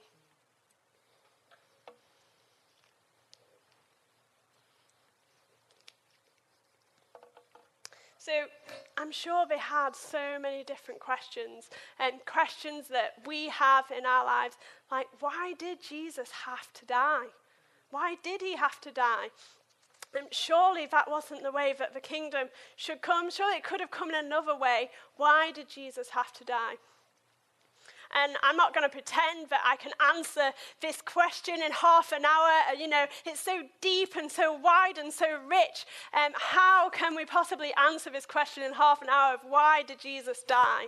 So 8.25 8.31
I'm 8.97 9.11
sure 9.11 9.45
they 9.47 9.59
had 9.59 9.95
so 9.95 10.39
many 10.41 10.63
different 10.63 10.99
questions 10.99 11.69
and 11.99 12.25
questions 12.25 12.87
that 12.87 13.17
we 13.27 13.49
have 13.49 13.85
in 13.95 14.03
our 14.03 14.25
lives, 14.25 14.57
like 14.91 15.05
why 15.19 15.53
did 15.59 15.77
Jesus 15.87 16.31
have 16.31 16.73
to 16.73 16.85
die? 16.87 17.27
Why 17.91 18.15
did 18.23 18.41
he 18.41 18.55
have 18.55 18.81
to 18.81 18.91
die? 18.91 19.27
And 20.17 20.25
surely 20.31 20.87
that 20.87 21.07
wasn't 21.07 21.43
the 21.43 21.51
way 21.51 21.75
that 21.77 21.93
the 21.93 21.99
kingdom 21.99 22.47
should 22.75 23.03
come. 23.03 23.29
Surely 23.29 23.57
it 23.57 23.63
could 23.63 23.79
have 23.79 23.91
come 23.91 24.09
in 24.09 24.15
another 24.15 24.57
way. 24.57 24.89
Why 25.17 25.51
did 25.51 25.69
Jesus 25.69 26.09
have 26.09 26.33
to 26.33 26.43
die? 26.43 26.75
And 28.15 28.37
I'm 28.43 28.55
not 28.55 28.73
going 28.73 28.83
to 28.83 28.89
pretend 28.89 29.49
that 29.49 29.61
I 29.65 29.75
can 29.75 29.91
answer 30.15 30.51
this 30.81 31.01
question 31.01 31.55
in 31.61 31.71
half 31.71 32.11
an 32.11 32.25
hour. 32.25 32.51
Uh, 32.71 32.79
you 32.79 32.87
know, 32.87 33.05
it's 33.25 33.41
so 33.41 33.63
deep 33.81 34.15
and 34.15 34.31
so 34.31 34.53
wide 34.53 34.97
and 34.97 35.11
so 35.11 35.25
rich. 35.47 35.85
Um, 36.13 36.31
how 36.35 36.89
can 36.89 37.15
we 37.15 37.25
possibly 37.25 37.73
answer 37.77 38.09
this 38.09 38.25
question 38.25 38.63
in 38.63 38.73
half 38.73 39.01
an 39.01 39.09
hour 39.09 39.35
of 39.35 39.41
why 39.47 39.83
did 39.83 39.99
Jesus 39.99 40.43
die? 40.47 40.87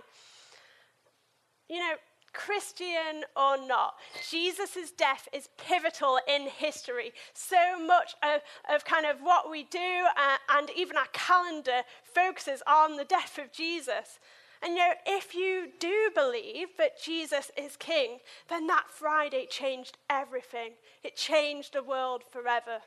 You 1.68 1.78
know, 1.78 1.94
Christian 2.32 3.24
or 3.36 3.56
not, 3.66 3.94
Jesus' 4.30 4.92
death 4.96 5.28
is 5.32 5.48
pivotal 5.56 6.20
in 6.28 6.42
history. 6.42 7.12
So 7.34 7.84
much 7.84 8.14
of, 8.22 8.42
of 8.72 8.84
kind 8.84 9.06
of 9.06 9.18
what 9.22 9.50
we 9.50 9.64
do 9.64 10.04
uh, 10.16 10.36
and 10.56 10.70
even 10.76 10.96
our 10.96 11.08
calendar 11.12 11.82
focuses 12.02 12.62
on 12.66 12.96
the 12.96 13.04
death 13.04 13.38
of 13.38 13.52
Jesus. 13.52 14.18
And 14.62 14.72
you 14.72 14.78
know, 14.78 14.92
if 15.06 15.34
you 15.34 15.68
do 15.78 16.10
believe 16.14 16.68
that 16.78 17.00
Jesus 17.00 17.50
is 17.56 17.76
king, 17.76 18.18
then 18.48 18.66
that 18.66 18.90
Friday 18.90 19.46
changed 19.48 19.98
everything. 20.10 20.72
It 21.04 21.16
changed 21.16 21.74
the 21.74 21.82
world 21.82 22.22
forever. 22.30 22.78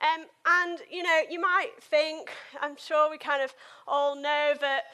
Um, 0.00 0.26
and, 0.46 0.78
you 0.90 1.02
know, 1.02 1.22
you 1.28 1.40
might 1.40 1.72
think, 1.80 2.30
I'm 2.60 2.76
sure 2.76 3.10
we 3.10 3.18
kind 3.18 3.42
of 3.42 3.52
all 3.86 4.14
know 4.14 4.54
that, 4.60 4.84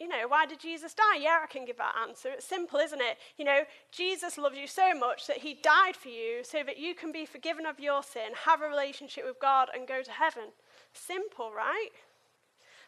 you 0.00 0.08
know, 0.08 0.26
why 0.26 0.44
did 0.44 0.58
Jesus 0.58 0.92
die? 0.92 1.18
Yeah, 1.20 1.38
I 1.44 1.46
can 1.46 1.64
give 1.64 1.76
that 1.76 1.94
answer. 2.06 2.30
It's 2.30 2.44
simple, 2.44 2.80
isn't 2.80 3.00
it? 3.00 3.18
You 3.38 3.44
know, 3.44 3.60
Jesus 3.92 4.36
loves 4.36 4.58
you 4.58 4.66
so 4.66 4.92
much 4.92 5.28
that 5.28 5.38
he 5.38 5.54
died 5.62 5.94
for 5.94 6.08
you 6.08 6.42
so 6.42 6.64
that 6.66 6.78
you 6.78 6.96
can 6.96 7.12
be 7.12 7.24
forgiven 7.24 7.64
of 7.64 7.78
your 7.78 8.02
sin, 8.02 8.32
have 8.44 8.60
a 8.60 8.68
relationship 8.68 9.24
with 9.24 9.38
God, 9.40 9.68
and 9.72 9.86
go 9.86 10.02
to 10.02 10.10
heaven. 10.10 10.50
Simple, 10.92 11.52
right? 11.56 11.90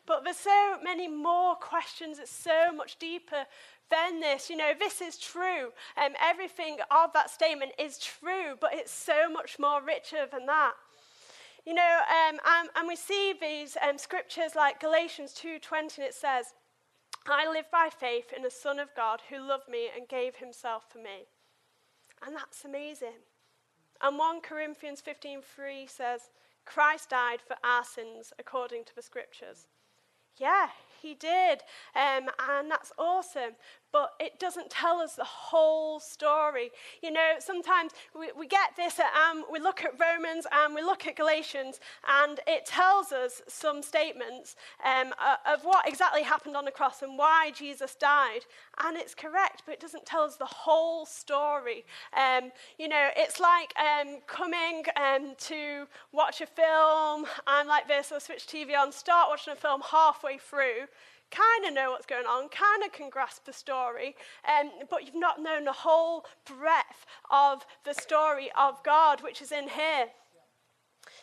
But 0.06 0.24
there's 0.24 0.36
so 0.36 0.76
many 0.82 1.08
more 1.08 1.56
questions. 1.56 2.18
It's 2.18 2.30
so 2.30 2.72
much 2.72 2.98
deeper 2.98 3.44
than 3.90 4.20
this. 4.20 4.48
You 4.48 4.56
know, 4.56 4.72
this 4.78 5.00
is 5.00 5.18
true. 5.18 5.72
Um, 5.96 6.12
everything 6.22 6.78
of 6.90 7.12
that 7.14 7.30
statement 7.30 7.72
is 7.78 7.98
true, 7.98 8.54
but 8.60 8.70
it's 8.72 8.92
so 8.92 9.28
much 9.30 9.58
more 9.58 9.82
richer 9.82 10.26
than 10.30 10.46
that. 10.46 10.72
You 11.64 11.74
know, 11.74 11.98
um, 12.08 12.38
and, 12.46 12.68
and, 12.76 12.86
we 12.86 12.94
see 12.94 13.34
these 13.40 13.76
um, 13.82 13.98
scriptures 13.98 14.54
like 14.54 14.78
Galatians 14.78 15.34
2.20, 15.34 15.98
and 15.98 16.06
it 16.06 16.14
says, 16.14 16.54
I 17.28 17.50
live 17.50 17.64
by 17.72 17.88
faith 17.90 18.32
in 18.36 18.44
the 18.44 18.50
Son 18.52 18.78
of 18.78 18.94
God 18.94 19.20
who 19.28 19.40
loved 19.40 19.68
me 19.68 19.88
and 19.94 20.06
gave 20.06 20.36
himself 20.36 20.84
for 20.88 20.98
me. 20.98 21.26
And 22.24 22.36
that's 22.36 22.64
amazing. 22.64 23.18
And 24.00 24.16
1 24.16 24.42
Corinthians 24.42 25.02
15.3 25.04 25.90
says, 25.90 26.30
Christ 26.64 27.10
died 27.10 27.40
for 27.40 27.56
our 27.64 27.84
sins 27.84 28.32
according 28.38 28.84
to 28.84 28.94
the 28.94 29.02
scriptures. 29.02 29.66
Yeah, 30.38 30.68
he 31.00 31.14
did. 31.14 31.60
Um, 31.94 32.28
and 32.48 32.70
that's 32.70 32.92
awesome. 32.98 33.52
But 33.92 34.12
it 34.20 34.38
doesn't 34.38 34.70
tell 34.70 34.98
us 34.98 35.14
the 35.14 35.24
whole 35.24 36.00
story. 36.00 36.70
You 37.02 37.12
know, 37.12 37.34
sometimes 37.38 37.92
we, 38.18 38.30
we 38.36 38.46
get 38.46 38.76
this, 38.76 38.98
um, 39.00 39.44
we 39.50 39.58
look 39.58 39.84
at 39.84 39.98
Romans 39.98 40.46
and 40.52 40.74
we 40.74 40.82
look 40.82 41.06
at 41.06 41.16
Galatians, 41.16 41.80
and 42.06 42.40
it 42.46 42.66
tells 42.66 43.12
us 43.12 43.42
some 43.48 43.82
statements 43.82 44.56
um, 44.84 45.14
of 45.46 45.64
what 45.64 45.88
exactly 45.88 46.22
happened 46.22 46.56
on 46.56 46.64
the 46.64 46.70
cross 46.70 47.02
and 47.02 47.18
why 47.18 47.52
Jesus 47.54 47.94
died. 47.94 48.40
And 48.84 48.96
it's 48.96 49.14
correct, 49.14 49.62
but 49.64 49.72
it 49.72 49.80
doesn't 49.80 50.04
tell 50.04 50.22
us 50.22 50.36
the 50.36 50.44
whole 50.44 51.06
story. 51.06 51.84
Um, 52.16 52.50
you 52.78 52.88
know, 52.88 53.08
it's 53.16 53.40
like 53.40 53.72
um, 53.78 54.18
coming 54.26 54.84
um, 54.96 55.34
to 55.38 55.86
watch 56.12 56.40
a 56.40 56.46
film. 56.46 57.26
I'm 57.46 57.66
like 57.66 57.88
this, 57.88 58.12
I'll 58.12 58.20
switch 58.20 58.46
TV 58.46 58.76
on, 58.76 58.92
start 58.92 59.28
watching 59.30 59.52
a 59.52 59.56
film 59.56 59.82
halfway 59.90 60.38
through 60.38 60.86
kind 61.30 61.66
of 61.66 61.74
know 61.74 61.90
what's 61.90 62.06
going 62.06 62.26
on, 62.26 62.48
kind 62.48 62.84
of 62.84 62.92
can 62.92 63.10
grasp 63.10 63.44
the 63.44 63.52
story, 63.52 64.14
um, 64.48 64.70
but 64.90 65.04
you've 65.04 65.14
not 65.14 65.42
known 65.42 65.64
the 65.64 65.72
whole 65.72 66.24
breadth 66.44 67.06
of 67.30 67.66
the 67.84 67.94
story 67.94 68.50
of 68.58 68.82
God, 68.82 69.22
which 69.22 69.42
is 69.42 69.52
in 69.52 69.68
here. 69.68 70.06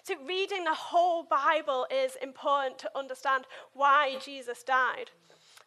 So, 0.04 0.16
reading 0.26 0.64
the 0.64 0.74
whole 0.74 1.24
Bible 1.24 1.88
is 1.92 2.16
important 2.22 2.78
to 2.80 2.92
understand 2.98 3.46
why 3.74 4.18
Jesus 4.24 4.64
died. 4.64 5.12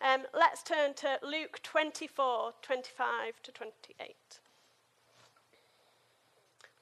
Um, 0.00 0.25
let's 0.35 0.62
turn 0.62 0.95
to 0.95 1.19
Luke 1.23 1.61
24 1.62 2.52
25 2.62 3.43
to 3.43 3.52
28. 3.52 4.16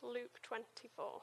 Luke 0.02 0.40
24. 0.42 1.22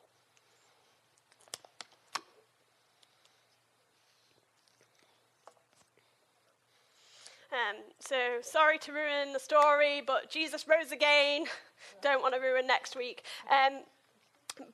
Um, 7.51 7.75
so 8.00 8.15
sorry 8.41 8.77
to 8.79 8.93
ruin 8.93 9.34
the 9.34 9.39
story, 9.39 10.01
but 10.05 10.29
Jesus 10.29 10.67
rose 10.67 10.91
again. 10.91 11.46
Don't 12.01 12.22
want 12.22 12.34
to 12.34 12.39
ruin 12.39 12.65
next 12.65 12.96
week. 12.96 13.24
Um, 13.50 13.81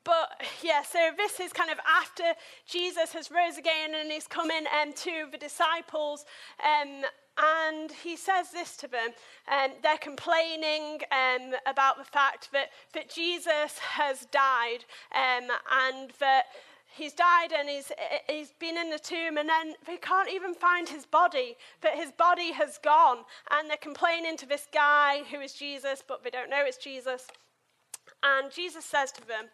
but 0.04 0.42
yeah, 0.62 0.84
so 0.84 1.10
this 1.18 1.40
is 1.40 1.54
kind 1.54 1.72
of 1.72 1.80
after 1.88 2.24
Jesus 2.68 3.14
has 3.14 3.32
rose 3.32 3.58
again 3.58 3.96
and 4.00 4.12
he's 4.12 4.28
coming 4.28 4.66
um, 4.80 4.94
to 4.94 5.26
the 5.32 5.38
disciples. 5.38 6.26
Um, 6.64 7.04
and 7.38 7.92
he 7.92 8.16
says 8.16 8.52
this 8.52 8.78
to 8.78 8.88
them. 8.88 9.10
Um, 9.52 9.72
they're 9.82 9.98
complaining 9.98 11.00
um, 11.12 11.54
about 11.66 11.98
the 11.98 12.04
fact 12.04 12.52
that, 12.52 12.70
that 12.94 13.10
Jesus 13.10 13.78
has 13.80 14.26
died 14.32 14.86
um, 15.16 15.48
and 15.90 16.12
that 16.20 16.46
he's 16.96 17.14
died 17.14 17.52
and 17.58 17.70
he's, 17.70 17.92
he's 18.30 18.54
been 18.60 18.78
in 18.78 18.90
the 18.90 19.00
tomb, 19.00 19.38
and 19.38 19.48
then 19.50 19.74
they 19.86 19.98
can't 19.98 20.30
even 20.30 20.54
find 20.54 20.90
his 20.90 21.06
body, 21.06 21.58
but 21.82 21.94
his 21.94 22.12
body 22.12 22.52
has 22.54 22.78
gone. 22.78 23.20
And 23.52 23.70
they're 23.70 23.78
complaining 23.78 24.38
to 24.38 24.46
this 24.46 24.68
guy 24.74 25.24
who 25.32 25.40
is 25.40 25.54
Jesus, 25.54 26.04
but 26.08 26.24
they 26.24 26.30
don't 26.30 26.50
know 26.50 26.64
it's 26.66 26.78
Jesus. 26.78 27.28
And 28.24 28.52
Jesus 28.52 28.86
says 28.86 29.12
to 29.14 29.28
them, 29.28 29.46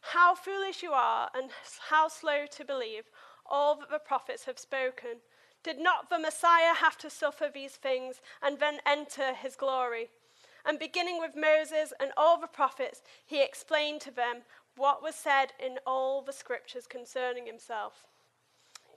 How 0.00 0.34
foolish 0.34 0.82
you 0.82 0.92
are, 0.92 1.30
and 1.34 1.50
how 1.88 2.08
slow 2.08 2.46
to 2.50 2.64
believe 2.64 3.04
all 3.48 3.76
that 3.76 3.90
the 3.90 3.98
prophets 3.98 4.44
have 4.44 4.58
spoken. 4.58 5.20
Did 5.64 5.78
not 5.78 6.10
the 6.10 6.18
Messiah 6.18 6.74
have 6.74 6.96
to 6.98 7.10
suffer 7.10 7.50
these 7.52 7.72
things 7.72 8.20
and 8.42 8.58
then 8.58 8.78
enter 8.86 9.34
his 9.34 9.56
glory? 9.56 10.10
And 10.64 10.78
beginning 10.78 11.18
with 11.18 11.32
Moses 11.34 11.92
and 11.98 12.10
all 12.16 12.40
the 12.40 12.46
prophets, 12.46 13.02
he 13.26 13.42
explained 13.42 14.00
to 14.02 14.10
them 14.10 14.42
what 14.78 15.02
was 15.02 15.14
said 15.14 15.52
in 15.64 15.78
all 15.86 16.22
the 16.22 16.32
scriptures 16.32 16.86
concerning 16.86 17.46
himself. 17.46 18.06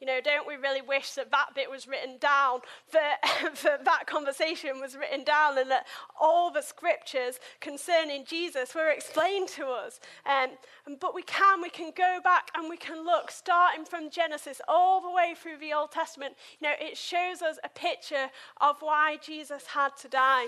You 0.02 0.08
know, 0.08 0.20
don't 0.20 0.48
we 0.48 0.56
really 0.56 0.82
wish 0.82 1.12
that 1.12 1.30
that 1.30 1.50
bit 1.54 1.70
was 1.70 1.88
written 1.88 2.18
down, 2.18 2.62
that, 2.92 3.18
that 3.64 3.86
that 3.86 4.08
conversation 4.08 4.82
was 4.82 4.96
written 4.96 5.24
down, 5.24 5.60
and 5.60 5.70
that 5.70 5.86
all 6.20 6.52
the 6.52 6.64
scriptures 6.64 7.40
concerning 7.60 8.26
Jesus 8.26 8.74
were 8.74 8.90
explained 8.90 9.48
to 9.50 9.68
us? 9.68 10.00
Um, 10.26 10.58
but 11.00 11.14
we 11.14 11.22
can, 11.22 11.62
we 11.62 11.70
can 11.70 11.92
go 11.96 12.20
back 12.24 12.50
and 12.58 12.68
we 12.68 12.78
can 12.78 13.06
look, 13.06 13.30
starting 13.30 13.86
from 13.86 14.10
Genesis 14.10 14.60
all 14.68 15.02
the 15.02 15.12
way 15.12 15.36
through 15.38 15.60
the 15.60 15.72
Old 15.72 15.92
Testament. 15.92 16.34
You 16.60 16.70
know, 16.70 16.76
it 16.80 16.98
shows 16.98 17.44
us 17.44 17.60
a 17.64 17.70
picture 17.70 18.32
of 18.60 18.78
why 18.80 19.18
Jesus 19.24 19.68
had 19.68 19.96
to 19.98 20.08
die. 20.08 20.48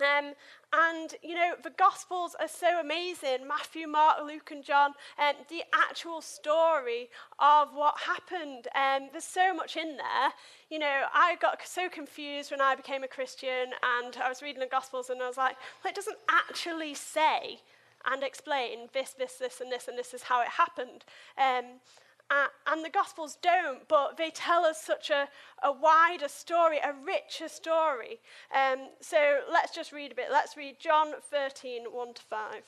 Um, 0.00 0.34
and, 0.72 1.14
you 1.22 1.34
know, 1.34 1.54
the 1.62 1.70
Gospels 1.70 2.36
are 2.38 2.48
so 2.48 2.80
amazing 2.80 3.46
Matthew, 3.48 3.86
Mark, 3.86 4.18
Luke, 4.26 4.50
and 4.50 4.62
John, 4.62 4.92
and 5.18 5.36
um, 5.36 5.44
the 5.48 5.62
actual 5.74 6.20
story 6.20 7.08
of 7.38 7.68
what 7.74 7.94
happened. 8.00 8.68
Um, 8.74 9.08
there's 9.12 9.24
so 9.24 9.54
much 9.54 9.76
in 9.76 9.96
there. 9.96 10.32
You 10.70 10.78
know, 10.78 11.04
I 11.14 11.36
got 11.40 11.60
so 11.66 11.88
confused 11.88 12.50
when 12.50 12.60
I 12.60 12.74
became 12.74 13.04
a 13.04 13.08
Christian, 13.08 13.72
and 13.82 14.16
I 14.22 14.28
was 14.28 14.42
reading 14.42 14.60
the 14.60 14.66
Gospels, 14.66 15.08
and 15.10 15.22
I 15.22 15.28
was 15.28 15.36
like, 15.36 15.56
well, 15.82 15.90
it 15.90 15.96
doesn't 15.96 16.18
actually 16.28 16.94
say 16.94 17.60
and 18.04 18.22
explain 18.22 18.88
this, 18.92 19.14
this, 19.18 19.34
this, 19.34 19.60
and 19.60 19.70
this, 19.70 19.88
and 19.88 19.98
this 19.98 20.14
is 20.14 20.22
how 20.22 20.40
it 20.40 20.48
happened. 20.48 21.04
Um, 21.38 21.80
uh, 22.30 22.46
and 22.66 22.84
the 22.84 22.90
Gospels 22.90 23.38
don't, 23.40 23.86
but 23.88 24.16
they 24.16 24.30
tell 24.30 24.64
us 24.64 24.82
such 24.82 25.10
a, 25.10 25.28
a 25.62 25.70
wider 25.70 26.28
story, 26.28 26.78
a 26.78 26.92
richer 26.92 27.48
story. 27.48 28.18
Um, 28.54 28.88
so 29.00 29.40
let's 29.52 29.74
just 29.74 29.92
read 29.92 30.12
a 30.12 30.14
bit. 30.14 30.26
Let's 30.30 30.56
read 30.56 30.76
John 30.80 31.12
13, 31.30 31.84
1 31.84 32.14
to 32.14 32.22
5. 32.22 32.62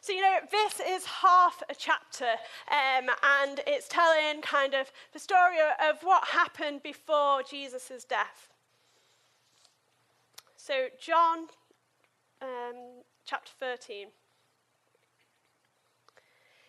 So, 0.00 0.12
you 0.12 0.22
know, 0.22 0.38
this 0.50 0.80
is 0.80 1.04
half 1.04 1.62
a 1.68 1.74
chapter, 1.74 2.32
um, 2.70 3.10
and 3.40 3.60
it's 3.66 3.88
telling 3.88 4.40
kind 4.40 4.72
of 4.72 4.90
the 5.12 5.18
story 5.18 5.58
of 5.86 6.02
what 6.02 6.28
happened 6.28 6.82
before 6.82 7.42
Jesus' 7.42 8.06
death. 8.08 8.48
So, 10.56 10.86
John 10.98 11.48
um, 12.40 13.02
chapter 13.26 13.52
13. 13.60 14.08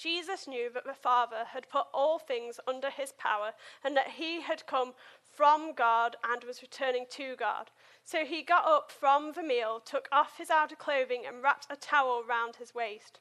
Jesus 0.00 0.48
knew 0.48 0.70
that 0.72 0.84
the 0.84 0.94
Father 0.94 1.44
had 1.52 1.68
put 1.68 1.86
all 1.92 2.18
things 2.18 2.58
under 2.66 2.90
his 2.90 3.12
power 3.12 3.52
and 3.84 3.96
that 3.96 4.10
he 4.10 4.40
had 4.40 4.66
come 4.66 4.92
from 5.22 5.72
God 5.74 6.16
and 6.30 6.44
was 6.44 6.62
returning 6.62 7.06
to 7.10 7.36
God. 7.36 7.70
So 8.04 8.24
he 8.24 8.42
got 8.42 8.66
up 8.66 8.90
from 8.90 9.32
the 9.32 9.42
meal, 9.42 9.80
took 9.84 10.08
off 10.12 10.38
his 10.38 10.50
outer 10.50 10.76
clothing, 10.76 11.22
and 11.26 11.42
wrapped 11.42 11.66
a 11.70 11.76
towel 11.76 12.22
round 12.28 12.56
his 12.56 12.74
waist. 12.74 13.20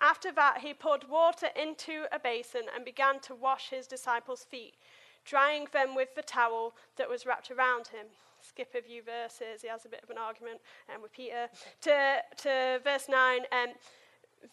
After 0.00 0.32
that, 0.32 0.58
he 0.58 0.74
poured 0.74 1.08
water 1.08 1.48
into 1.56 2.04
a 2.12 2.18
basin 2.18 2.62
and 2.74 2.84
began 2.84 3.20
to 3.20 3.34
wash 3.34 3.70
his 3.70 3.86
disciples' 3.86 4.44
feet, 4.44 4.74
drying 5.24 5.66
them 5.72 5.94
with 5.94 6.14
the 6.14 6.22
towel 6.22 6.74
that 6.96 7.08
was 7.08 7.24
wrapped 7.24 7.50
around 7.50 7.88
him. 7.88 8.06
Skip 8.40 8.74
a 8.74 8.82
few 8.82 9.02
verses, 9.02 9.62
he 9.62 9.68
has 9.68 9.84
a 9.86 9.88
bit 9.88 10.02
of 10.02 10.10
an 10.10 10.18
argument 10.18 10.60
um, 10.94 11.02
with 11.02 11.12
Peter. 11.12 11.48
To, 11.82 12.18
to 12.38 12.80
verse 12.84 13.08
9, 13.08 13.40
um, 13.50 13.68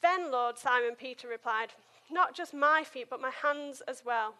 then 0.02 0.32
Lord, 0.32 0.58
Simon 0.58 0.96
Peter 0.96 1.28
replied, 1.28 1.74
Not 2.12 2.36
just 2.36 2.54
my 2.54 2.84
feet, 2.84 3.08
but 3.10 3.22
my 3.22 3.32
hands 3.32 3.82
as 3.88 4.04
well. 4.06 4.36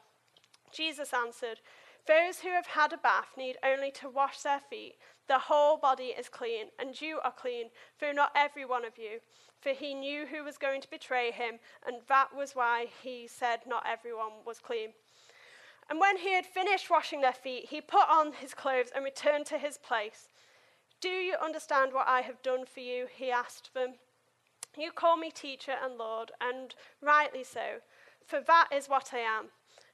Jesus 0.72 1.14
answered, 1.14 1.60
those 2.06 2.40
who 2.40 2.50
have 2.50 2.68
had 2.68 2.92
a 2.92 2.98
bath 2.98 3.30
need 3.38 3.58
only 3.64 3.90
to 3.92 4.10
wash 4.10 4.42
their 4.42 4.60
feet. 4.60 4.96
The 5.28 5.40
whole 5.40 5.78
body 5.78 6.14
is 6.18 6.28
clean, 6.28 6.68
and 6.78 7.00
you 7.00 7.20
are 7.24 7.32
clean, 7.32 7.70
though 8.00 8.12
not 8.12 8.34
every 8.36 8.66
one 8.66 8.84
of 8.84 8.98
you. 8.98 9.20
For 9.62 9.70
he 9.70 9.94
knew 9.94 10.26
who 10.26 10.44
was 10.44 10.58
going 10.58 10.82
to 10.82 10.90
betray 10.90 11.32
him, 11.32 11.60
and 11.88 12.02
that 12.10 12.36
was 12.36 12.56
why 12.56 12.88
he 13.02 13.28
said 13.28 13.62
not 13.66 13.86
everyone 13.88 14.44
was 14.46 14.60
clean. 14.60 14.90
And 15.90 16.00
when 16.00 16.18
he 16.18 16.34
had 16.34 16.46
finished 16.46 16.90
washing 16.90 17.22
their 17.22 17.32
feet, 17.32 17.68
he 17.70 17.80
put 17.80 18.10
on 18.10 18.34
his 18.34 18.54
clothes 18.54 18.92
and 18.94 19.06
returned 19.06 19.46
to 19.48 19.58
his 19.58 19.78
place. 19.78 20.28
Do 21.00 21.10
you 21.10 21.36
understand 21.42 21.94
what 21.94 22.08
I 22.08 22.22
have 22.22 22.42
done 22.42 22.66
for 22.66 22.82
you? 22.82 23.08
He 23.14 23.32
asked 23.32 23.74
them. 23.74 23.96
You 24.78 24.92
call 24.92 25.18
me 25.18 25.30
teacher 25.30 25.74
and 25.84 25.98
Lord, 25.98 26.32
and 26.42 26.74
rightly 27.02 27.44
so, 27.44 27.82
for 28.26 28.42
that 28.42 28.70
is 28.74 28.90
what 28.90 29.12
I 29.14 29.20
am. 29.20 29.46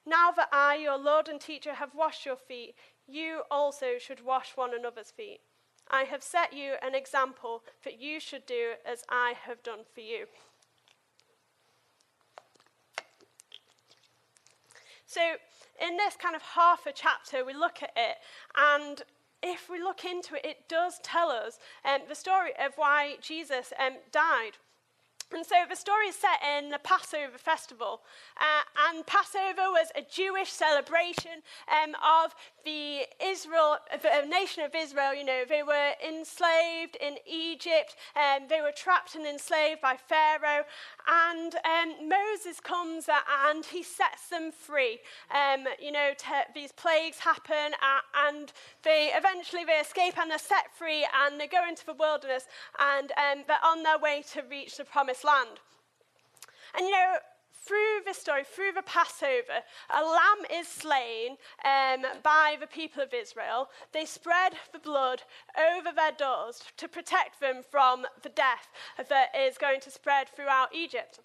Now 0.05 0.31
that 0.31 0.49
I, 0.51 0.75
your 0.75 0.97
Lord 0.97 1.27
and 1.27 1.39
teacher, 1.39 1.73
have 1.73 1.93
washed 1.93 2.25
your 2.25 2.37
feet, 2.37 2.75
you 3.07 3.41
also 3.51 3.97
should 3.99 4.23
wash 4.23 4.55
one 4.55 4.73
another's 4.73 5.11
feet. 5.11 5.41
I 5.91 6.03
have 6.03 6.23
set 6.23 6.53
you 6.53 6.73
an 6.81 6.95
example 6.95 7.63
that 7.83 7.99
you 7.99 8.19
should 8.19 8.45
do 8.45 8.73
as 8.85 9.03
I 9.09 9.33
have 9.45 9.61
done 9.63 9.79
for 9.93 10.01
you. 10.01 10.25
So, 15.05 15.21
in 15.81 15.97
this 15.97 16.15
kind 16.15 16.35
of 16.35 16.41
half 16.41 16.85
a 16.85 16.91
chapter, 16.91 17.43
we 17.43 17.53
look 17.53 17.81
at 17.81 17.91
it, 17.95 18.17
and 18.55 19.01
if 19.41 19.69
we 19.69 19.81
look 19.81 20.05
into 20.05 20.35
it, 20.35 20.45
it 20.45 20.69
does 20.69 20.99
tell 21.01 21.31
us 21.31 21.57
um, 21.83 22.01
the 22.07 22.15
story 22.15 22.51
of 22.63 22.73
why 22.75 23.15
Jesus 23.21 23.73
um, 23.79 23.93
died. 24.11 24.57
And 25.31 25.45
so 25.45 25.55
the 25.69 25.75
story 25.75 26.07
is 26.07 26.15
set 26.15 26.39
in 26.57 26.69
the 26.69 26.79
Passover 26.79 27.37
festival. 27.37 28.01
Uh, 28.37 28.89
and 28.89 29.05
Passover 29.05 29.69
was 29.69 29.87
a 29.95 30.01
Jewish 30.01 30.51
celebration 30.51 31.43
um, 31.69 31.95
of 32.03 32.33
the 32.65 33.01
Israel, 33.23 33.77
the 33.91 34.25
nation 34.27 34.63
of 34.63 34.73
Israel. 34.73 35.13
You 35.13 35.23
know, 35.23 35.43
they 35.47 35.61
were 35.61 35.91
enslaved 36.05 36.97
in 36.99 37.17
Egypt, 37.27 37.95
um, 38.15 38.47
they 38.49 38.61
were 38.61 38.73
trapped 38.75 39.13
and 39.13 39.25
enslaved 39.25 39.81
by 39.81 39.97
Pharaoh. 39.97 40.65
And 41.07 41.53
um, 41.55 42.09
Moses 42.09 42.59
comes 42.59 43.07
and 43.07 43.63
he 43.65 43.83
sets 43.83 44.29
them 44.29 44.51
free. 44.51 44.99
Um, 45.29 45.65
you 45.79 45.91
know, 45.91 46.11
these 46.55 46.71
plagues 46.71 47.19
happen, 47.19 47.73
uh, 47.81 48.01
and 48.27 48.51
they 48.83 49.11
eventually 49.15 49.63
they 49.63 49.79
escape 49.79 50.17
and 50.17 50.31
they're 50.31 50.39
set 50.39 50.75
free, 50.75 51.05
and 51.23 51.39
they 51.39 51.47
go 51.47 51.67
into 51.67 51.85
the 51.85 51.93
wilderness, 51.93 52.45
and 52.79 53.11
um, 53.11 53.43
they're 53.47 53.63
on 53.63 53.83
their 53.83 53.99
way 53.99 54.23
to 54.33 54.41
reach 54.49 54.77
the 54.77 54.85
promised 54.85 55.18
land. 55.23 55.59
And 56.75 56.85
you 56.85 56.91
know, 56.91 57.15
through 57.69 58.01
this 58.03 58.17
story, 58.17 58.43
through 58.43 58.71
the 58.73 58.81
Passover, 58.81 59.61
a 59.95 60.03
lamb 60.03 60.59
is 60.59 60.67
slain 60.67 61.37
um, 61.63 62.03
by 62.23 62.57
the 62.59 62.65
people 62.65 63.03
of 63.03 63.13
Israel. 63.13 63.69
They 63.91 64.05
spread 64.05 64.53
the 64.73 64.79
blood 64.79 65.21
over 65.55 65.89
their 65.95 66.11
doors 66.11 66.63
to 66.77 66.87
protect 66.87 67.39
them 67.39 67.61
from 67.69 68.07
the 68.23 68.29
death 68.29 68.69
that 69.09 69.29
is 69.37 69.59
going 69.59 69.81
to 69.81 69.91
spread 69.91 70.29
throughout 70.29 70.73
Egypt. 70.73 71.19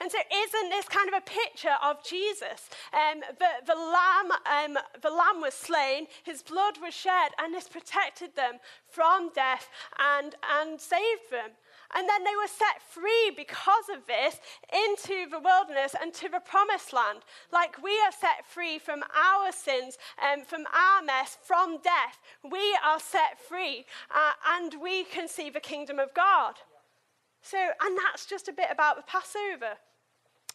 And 0.00 0.12
so, 0.12 0.18
isn't 0.18 0.70
this 0.70 0.86
kind 0.86 1.08
of 1.08 1.14
a 1.14 1.20
picture 1.22 1.76
of 1.82 2.04
Jesus? 2.04 2.68
Um, 2.92 3.20
the, 3.38 3.66
the, 3.66 3.74
lamb, 3.74 4.30
um, 4.44 4.78
the 5.02 5.10
lamb 5.10 5.40
was 5.40 5.54
slain, 5.54 6.06
his 6.22 6.42
blood 6.42 6.74
was 6.80 6.94
shed, 6.94 7.32
and 7.38 7.52
this 7.52 7.68
protected 7.68 8.36
them 8.36 8.58
from 8.88 9.30
death 9.34 9.68
and, 9.98 10.34
and 10.60 10.80
saved 10.80 11.30
them. 11.30 11.50
And 11.94 12.08
then 12.08 12.24
they 12.24 12.36
were 12.36 12.48
set 12.48 12.82
free 12.90 13.32
because 13.36 13.88
of 13.94 14.06
this 14.06 14.40
into 14.72 15.30
the 15.30 15.40
wilderness 15.40 15.94
and 16.00 16.12
to 16.14 16.28
the 16.28 16.40
promised 16.40 16.92
land. 16.92 17.20
Like 17.52 17.82
we 17.82 17.92
are 18.00 18.12
set 18.12 18.44
free 18.46 18.78
from 18.78 19.02
our 19.14 19.52
sins 19.52 19.96
and 20.22 20.40
um, 20.40 20.46
from 20.46 20.64
our 20.72 21.02
mess, 21.02 21.38
from 21.42 21.78
death. 21.82 22.18
We 22.42 22.76
are 22.84 23.00
set 23.00 23.40
free 23.48 23.86
uh, 24.10 24.32
and 24.56 24.74
we 24.82 25.04
can 25.04 25.28
see 25.28 25.50
the 25.50 25.60
kingdom 25.60 25.98
of 25.98 26.12
God. 26.14 26.54
So, 27.42 27.58
and 27.58 27.96
that's 27.96 28.26
just 28.26 28.48
a 28.48 28.52
bit 28.52 28.68
about 28.72 28.96
the 28.96 29.02
Passover. 29.02 29.78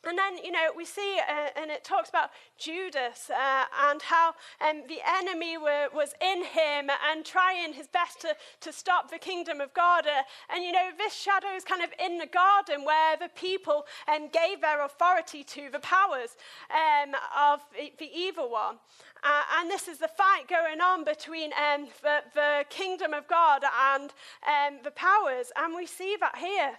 And 0.08 0.18
then, 0.18 0.38
you 0.44 0.52
know, 0.52 0.72
we 0.76 0.84
see, 0.84 1.20
uh, 1.20 1.50
and 1.56 1.70
it 1.70 1.84
talks 1.84 2.10
about 2.10 2.32
Judas 2.58 3.30
uh, 3.30 3.66
and 3.90 4.02
how 4.02 4.34
um, 4.60 4.84
the 4.88 5.00
enemy 5.20 5.58
were, 5.60 5.90
was 5.94 6.14
in 6.20 6.44
him 6.44 6.90
and 7.10 7.24
trying 7.24 7.74
his 7.74 7.88
best 7.88 8.20
to, 8.22 8.36
to 8.62 8.74
stop 8.74 9.12
the 9.12 9.20
kingdom 9.20 9.62
of 9.62 9.72
God. 9.76 10.08
Uh, 10.08 10.24
and, 10.50 10.64
you 10.64 10.72
know, 10.72 10.90
this 10.98 11.14
shadow 11.14 11.50
is 11.56 11.64
kind 11.64 11.84
of 11.84 11.90
in 12.04 12.18
the 12.18 12.26
garden 12.26 12.84
where 12.84 13.16
the 13.16 13.30
people 13.36 13.86
um, 14.08 14.30
gave 14.30 14.62
their 14.62 14.84
authority 14.84 15.44
to 15.44 15.70
the 15.72 15.80
powers 15.80 16.36
um, 16.72 17.14
of 17.38 17.60
the, 18.00 18.10
evil 18.12 18.50
one. 18.52 18.78
Uh, 19.24 19.44
and 19.60 19.70
this 19.70 19.88
is 19.88 20.00
the 20.00 20.08
fight 20.08 20.48
going 20.48 20.82
on 20.82 21.04
between 21.04 21.52
um, 21.54 21.88
the, 22.02 22.22
the 22.34 22.66
kingdom 22.70 23.14
of 23.14 23.28
God 23.28 23.64
and 23.94 24.12
um, 24.48 24.80
the 24.84 24.92
powers. 24.92 25.52
And 25.56 25.76
we 25.76 25.86
see 25.86 26.18
that 26.20 26.38
here. 26.38 26.78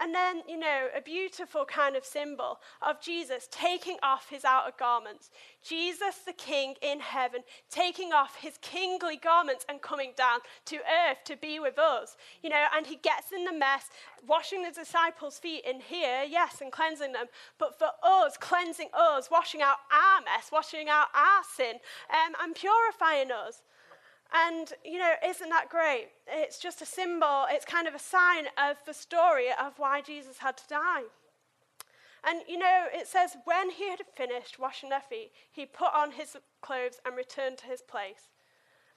And 0.00 0.14
then, 0.14 0.42
you 0.48 0.58
know, 0.58 0.88
a 0.96 1.02
beautiful 1.02 1.66
kind 1.66 1.96
of 1.96 2.04
symbol 2.04 2.60
of 2.80 3.00
Jesus 3.00 3.46
taking 3.50 3.98
off 4.02 4.30
his 4.30 4.44
outer 4.44 4.72
garments. 4.78 5.30
Jesus, 5.62 6.16
the 6.24 6.32
King 6.32 6.74
in 6.80 7.00
heaven, 7.00 7.42
taking 7.70 8.12
off 8.12 8.36
his 8.36 8.58
kingly 8.62 9.16
garments 9.16 9.66
and 9.68 9.82
coming 9.82 10.12
down 10.16 10.40
to 10.66 10.76
earth 10.76 11.18
to 11.26 11.36
be 11.36 11.60
with 11.60 11.78
us. 11.78 12.16
You 12.42 12.48
know, 12.48 12.64
and 12.74 12.86
he 12.86 12.96
gets 12.96 13.32
in 13.32 13.44
the 13.44 13.52
mess, 13.52 13.90
washing 14.26 14.62
the 14.62 14.70
disciples' 14.70 15.38
feet 15.38 15.62
in 15.68 15.80
here, 15.80 16.24
yes, 16.26 16.62
and 16.62 16.72
cleansing 16.72 17.12
them. 17.12 17.26
But 17.58 17.78
for 17.78 17.90
us, 18.02 18.38
cleansing 18.38 18.88
us, 18.94 19.30
washing 19.30 19.60
out 19.60 19.76
our 19.92 20.22
mess, 20.22 20.50
washing 20.50 20.88
out 20.88 21.08
our 21.14 21.42
sin, 21.54 21.74
um, 22.10 22.32
and 22.42 22.54
purifying 22.54 23.30
us. 23.30 23.62
And, 24.32 24.72
you 24.84 24.98
know, 24.98 25.12
isn't 25.24 25.50
that 25.50 25.68
great? 25.68 26.08
It's 26.26 26.58
just 26.58 26.80
a 26.80 26.86
symbol, 26.86 27.46
it's 27.50 27.64
kind 27.64 27.86
of 27.86 27.94
a 27.94 27.98
sign 27.98 28.46
of 28.56 28.76
the 28.86 28.94
story 28.94 29.48
of 29.48 29.78
why 29.78 30.00
Jesus 30.00 30.38
had 30.38 30.56
to 30.56 30.68
die. 30.68 31.02
And, 32.24 32.40
you 32.48 32.56
know, 32.56 32.86
it 32.92 33.08
says, 33.08 33.36
when 33.44 33.70
he 33.70 33.90
had 33.90 34.00
finished 34.14 34.58
washing 34.58 34.90
their 34.90 35.00
feet, 35.00 35.32
he 35.50 35.66
put 35.66 35.92
on 35.94 36.12
his 36.12 36.36
clothes 36.60 37.00
and 37.04 37.16
returned 37.16 37.58
to 37.58 37.66
his 37.66 37.82
place. 37.82 38.28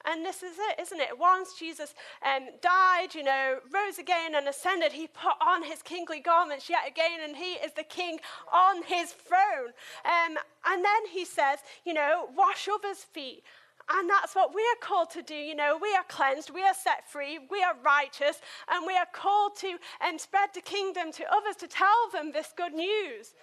And 0.05 0.23
this 0.23 0.43
is 0.43 0.57
it, 0.59 0.79
isn't 0.79 0.99
it? 0.99 1.17
Once 1.17 1.57
Jesus 1.57 1.95
um, 2.23 2.49
died, 2.61 3.15
you 3.15 3.23
know, 3.23 3.57
rose 3.73 3.97
again 3.97 4.35
and 4.35 4.47
ascended, 4.47 4.91
he 4.91 5.07
put 5.07 5.33
on 5.41 5.63
his 5.63 5.81
kingly 5.81 6.19
garments 6.19 6.69
yet 6.69 6.87
again, 6.87 7.19
and 7.23 7.35
he 7.35 7.53
is 7.53 7.73
the 7.73 7.83
king 7.83 8.19
on 8.53 8.83
his 8.83 9.11
throne. 9.11 9.73
Um, 10.05 10.37
and 10.67 10.85
then 10.85 11.07
he 11.11 11.25
says, 11.25 11.59
you 11.83 11.93
know, 11.95 12.29
wash 12.37 12.69
others' 12.71 13.03
feet 13.03 13.43
and 13.89 14.09
that's 14.09 14.35
what 14.35 14.55
we 14.55 14.61
are 14.61 14.81
called 14.81 15.11
to 15.11 15.21
do. 15.21 15.35
You 15.35 15.55
know, 15.55 15.77
we 15.81 15.93
are 15.95 16.03
cleansed, 16.07 16.49
we 16.49 16.63
are 16.63 16.73
set 16.73 17.09
free, 17.09 17.39
we 17.51 17.61
are 17.61 17.75
righteous, 17.83 18.41
and 18.67 18.85
we 18.85 18.95
are 18.95 19.07
called 19.13 19.55
to 19.57 19.77
spread 20.17 20.49
the 20.53 20.61
kingdom 20.61 21.11
to 21.13 21.23
others 21.31 21.55
to 21.57 21.67
tell 21.67 22.09
them 22.11 22.31
this 22.31 22.53
good 22.55 22.73
news. 22.73 23.33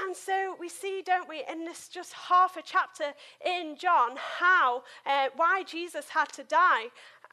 And 0.00 0.16
so 0.16 0.56
we 0.58 0.68
see, 0.68 1.02
don't 1.04 1.28
we, 1.28 1.44
in 1.50 1.64
this 1.64 1.88
just 1.88 2.12
half 2.14 2.56
a 2.56 2.62
chapter 2.62 3.12
in 3.44 3.76
John, 3.78 4.16
how, 4.38 4.82
uh, 5.06 5.28
why 5.36 5.62
Jesus 5.62 6.08
had 6.08 6.32
to 6.32 6.42
die. 6.42 6.86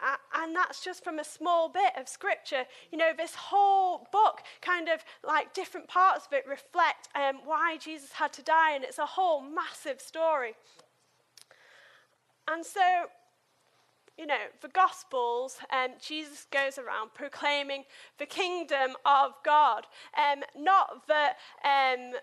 Uh, 0.03 0.15
and 0.41 0.55
that's 0.55 0.83
just 0.83 1.03
from 1.03 1.19
a 1.19 1.23
small 1.23 1.69
bit 1.69 1.93
of 1.97 2.07
scripture. 2.07 2.65
You 2.91 2.97
know, 2.97 3.11
this 3.15 3.35
whole 3.35 4.07
book, 4.11 4.41
kind 4.61 4.89
of 4.89 5.03
like 5.23 5.53
different 5.53 5.87
parts 5.87 6.25
of 6.25 6.33
it, 6.33 6.43
reflect 6.47 7.09
um, 7.15 7.39
why 7.45 7.77
Jesus 7.77 8.11
had 8.11 8.33
to 8.33 8.41
die, 8.41 8.73
and 8.75 8.83
it's 8.83 8.97
a 8.97 9.05
whole 9.05 9.41
massive 9.41 10.01
story. 10.01 10.53
And 12.47 12.65
so 12.65 13.07
you 14.17 14.27
know, 14.27 14.35
the 14.61 14.67
Gospels, 14.67 15.57
um, 15.71 15.91
Jesus 15.99 16.45
goes 16.51 16.77
around 16.77 17.13
proclaiming 17.13 17.85
the 18.19 18.25
kingdom 18.25 18.91
of 19.05 19.31
God. 19.43 19.87
Um, 20.15 20.43
not 20.55 21.07
that, 21.07 21.37
um, 21.63 22.13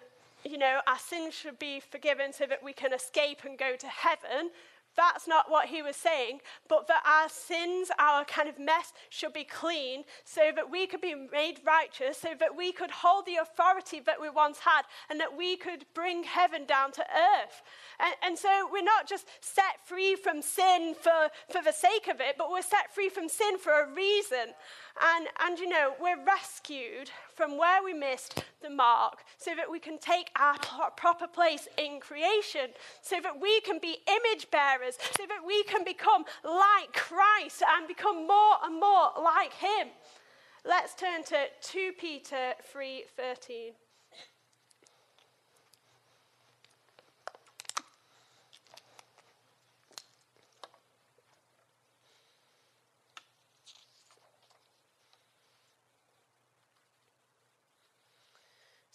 you 0.44 0.59
know, 0.59 0.78
our 0.87 0.98
sins 0.98 1.35
should 1.35 1.59
be 1.59 1.81
forgiven 1.81 2.33
so 2.33 2.46
that 2.46 2.62
we 2.62 2.72
can 2.72 2.92
escape 2.92 3.40
and 3.44 3.59
go 3.59 3.74
to 3.76 3.87
heaven. 3.88 4.50
That's 4.98 5.28
not 5.28 5.48
what 5.48 5.68
he 5.68 5.80
was 5.80 5.94
saying, 5.94 6.40
but 6.68 6.88
that 6.88 7.04
our 7.06 7.28
sins, 7.28 7.88
our 8.00 8.24
kind 8.24 8.48
of 8.48 8.58
mess, 8.58 8.92
should 9.11 9.32
be 9.32 9.44
clean 9.44 10.02
so 10.24 10.50
that 10.56 10.72
we 10.72 10.88
could 10.88 11.00
be 11.00 11.14
made 11.14 11.61
righteous, 11.64 12.18
so 12.18 12.30
that 12.40 12.56
we 12.56 12.72
could 12.72 12.90
hold 12.90 13.24
the 13.24 13.37
authority 13.37 14.00
that 14.00 14.20
we 14.20 14.28
once 14.28 14.58
had, 14.58 14.82
and 15.08 15.20
that 15.20 15.37
we 15.38 15.56
could 15.56 15.87
bring 15.94 16.24
heaven 16.24 16.66
down 16.66 16.90
to 16.90 17.02
earth. 17.02 17.62
And, 18.00 18.14
and 18.24 18.37
so 18.37 18.68
we're 18.72 18.82
not 18.82 19.08
just 19.08 19.28
set 19.40 19.87
free 19.87 20.16
from 20.16 20.42
sin 20.42 20.96
for, 21.00 21.28
for 21.48 21.62
the 21.62 21.72
sake 21.72 22.08
of 22.08 22.20
it, 22.20 22.34
but 22.37 22.50
we're 22.50 22.62
set 22.62 22.92
free 22.92 23.08
from 23.08 23.28
sin 23.28 23.56
for 23.56 23.70
a 23.70 23.94
reason. 23.94 24.52
And, 25.00 25.28
and, 25.40 25.58
you 25.58 25.68
know, 25.68 25.94
we're 26.00 26.22
rescued 26.24 27.11
from 27.34 27.56
where 27.56 27.82
we 27.84 27.92
missed 27.92 28.42
the 28.61 28.70
mark 28.70 29.24
so 29.37 29.54
that 29.54 29.70
we 29.70 29.78
can 29.78 29.98
take 29.98 30.30
our 30.37 30.56
proper 30.96 31.26
place 31.26 31.68
in 31.76 32.00
creation, 32.00 32.70
so 33.00 33.20
that 33.22 33.40
we 33.40 33.61
can 33.61 33.78
be 33.78 33.98
image 34.08 34.50
bearers, 34.50 34.98
so 35.16 35.24
that 35.28 35.46
we 35.46 35.62
can 35.64 35.84
become 35.84 36.24
like 36.44 36.92
Christ 36.92 37.62
and 37.76 37.87
become 37.87 38.26
more 38.26 38.56
and 38.64 38.80
more 38.80 39.11
like 39.22 39.52
Him. 39.52 39.88
Let's 40.64 40.94
turn 40.94 41.22
to 41.24 41.46
2 41.62 41.92
Peter 41.98 42.54
3:13. 42.74 43.74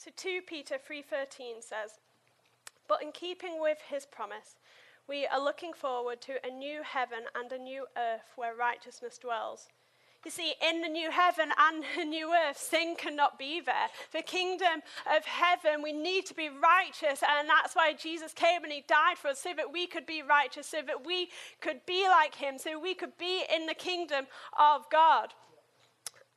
So 0.04 0.12
2 0.18 0.42
Peter 0.42 0.78
3:13 0.78 1.62
says, 1.62 1.98
"But 2.90 3.02
in 3.02 3.14
keeping 3.14 3.58
with 3.58 3.80
his 3.84 4.06
promise, 4.06 4.58
we 5.08 5.26
are 5.26 5.40
looking 5.40 5.72
forward 5.72 6.20
to 6.24 6.46
a 6.46 6.50
new 6.50 6.84
heaven 6.84 7.30
and 7.34 7.50
a 7.54 7.58
new 7.58 7.88
earth 7.96 8.34
where 8.36 8.54
righteousness 8.54 9.18
dwells." 9.18 9.70
You 10.26 10.32
see, 10.32 10.56
in 10.62 10.82
the 10.82 10.90
new 10.90 11.10
heaven 11.10 11.54
and 11.58 11.86
the 11.96 12.04
new 12.04 12.34
earth, 12.36 12.58
sin 12.58 12.98
cannot 12.98 13.40
be 13.40 13.62
there. 13.62 13.90
The 14.12 14.24
kingdom 14.24 14.84
of 15.06 15.24
heaven, 15.24 15.82
we 15.82 15.94
need 15.94 16.26
to 16.26 16.34
be 16.34 16.50
righteous, 16.50 17.24
and 17.24 17.48
that's 17.48 17.74
why 17.74 17.94
Jesus 17.94 18.34
came 18.34 18.66
and 18.66 18.74
he 18.74 18.82
died 18.82 19.18
for 19.18 19.30
us, 19.30 19.40
so 19.40 19.54
that 19.54 19.72
we 19.72 19.88
could 19.88 20.06
be 20.06 20.22
righteous, 20.22 20.68
so 20.68 20.82
that 20.82 21.06
we 21.06 21.32
could 21.62 21.86
be 21.86 22.10
like 22.10 22.36
him, 22.36 22.58
so 22.58 22.78
we 22.78 22.94
could 22.94 23.18
be 23.18 23.46
in 23.50 23.68
the 23.68 23.74
kingdom 23.74 24.28
of 24.52 24.90
God. 24.90 25.34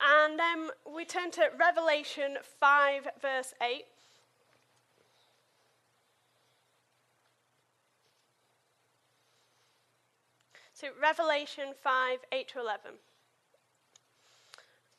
And 0.01 0.39
then 0.39 0.69
we 0.95 1.05
turn 1.05 1.31
to 1.33 1.49
Revelation 1.59 2.37
5, 2.61 3.09
verse 3.21 3.55
8. 3.63 3.85
So, 10.75 10.89
Revelation 11.01 11.73
5, 11.83 12.19
8 12.31 12.49
to 12.49 12.61
11. 12.61 12.91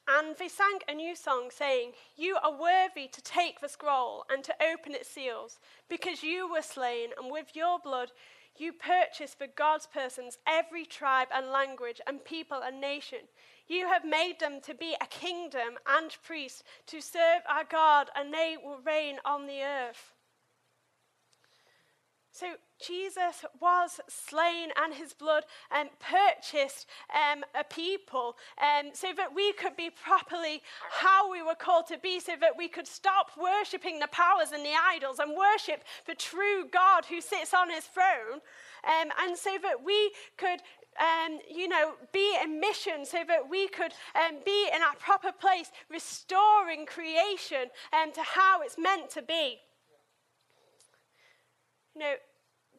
And 0.08 0.36
they 0.38 0.48
sang 0.48 0.80
a 0.88 0.96
new 0.96 1.16
song, 1.16 1.50
saying, 1.52 1.92
You 2.16 2.38
are 2.42 2.52
worthy 2.52 3.08
to 3.10 3.22
take 3.22 3.60
the 3.60 3.70
scroll 3.70 4.24
and 4.32 4.44
to 4.46 4.56
open 4.74 4.96
its 4.96 5.10
seals, 5.10 5.60
because 5.90 6.24
you 6.24 6.50
were 6.52 6.62
slain, 6.64 7.10
and 7.22 7.32
with 7.32 7.56
your 7.56 7.78
blood 7.78 8.12
you 8.60 8.74
purchased 8.74 9.38
for 9.38 9.48
God's 9.56 9.86
persons 9.86 10.38
every 10.48 10.86
tribe 10.86 11.28
and 11.34 11.48
language 11.48 12.02
and 12.08 12.24
people 12.24 12.62
and 12.66 12.82
nation. 12.82 13.20
You 13.68 13.88
have 13.88 14.06
made 14.06 14.40
them 14.40 14.62
to 14.62 14.74
be 14.74 14.96
a 15.02 15.06
kingdom 15.08 15.78
and 15.88 16.16
priests 16.24 16.64
to 16.88 17.02
serve 17.02 17.42
our 17.50 17.66
God, 17.66 18.10
and 18.16 18.34
they 18.34 18.56
will 18.64 18.80
reign 18.86 19.18
on 19.26 19.48
the 19.48 19.62
earth. 19.62 20.14
So 22.32 22.54
Jesus 22.80 23.44
was 23.60 24.00
slain, 24.08 24.70
and 24.80 24.94
his 24.94 25.12
blood 25.12 25.44
um, 25.72 25.90
purchased 26.00 26.86
um, 27.12 27.44
a 27.60 27.64
people 27.64 28.38
um, 28.62 28.92
so 28.94 29.08
that 29.18 29.34
we 29.34 29.54
could 29.54 29.76
be 29.76 29.90
properly 29.90 30.62
how 30.92 31.32
we 31.32 31.42
were 31.42 31.56
called 31.56 31.88
to 31.88 31.98
be, 31.98 32.20
so 32.20 32.34
that 32.40 32.56
we 32.56 32.68
could 32.68 32.86
stop 32.88 33.32
worshipping 33.42 33.98
the 33.98 34.08
powers 34.10 34.52
and 34.54 34.64
the 34.64 34.76
idols 34.80 35.18
and 35.18 35.36
worship 35.36 35.84
the 36.06 36.14
true 36.14 36.68
God 36.72 37.06
who 37.06 37.22
sits 37.22 37.56
on 37.56 37.72
his 37.72 37.86
throne, 37.86 38.40
um, 38.84 39.10
and 39.20 39.36
so 39.36 39.58
that 39.64 39.84
we 39.84 40.12
could 40.38 40.62
um, 41.00 41.40
you 41.50 41.68
know, 41.68 41.94
be 42.12 42.38
in 42.44 42.60
mission 42.60 43.06
so 43.06 43.20
that 43.28 43.50
we 43.50 43.68
could 43.68 43.94
um, 44.16 44.40
be 44.46 44.70
in 44.74 44.82
our 44.82 44.96
proper 45.00 45.32
place, 45.32 45.72
restoring 45.90 46.86
creation 46.86 47.70
um, 47.94 48.12
to 48.14 48.22
how 48.22 48.62
it's 48.62 48.78
meant 48.78 49.10
to 49.12 49.22
be. 49.22 49.60
You 51.96 52.02
know, 52.02 52.14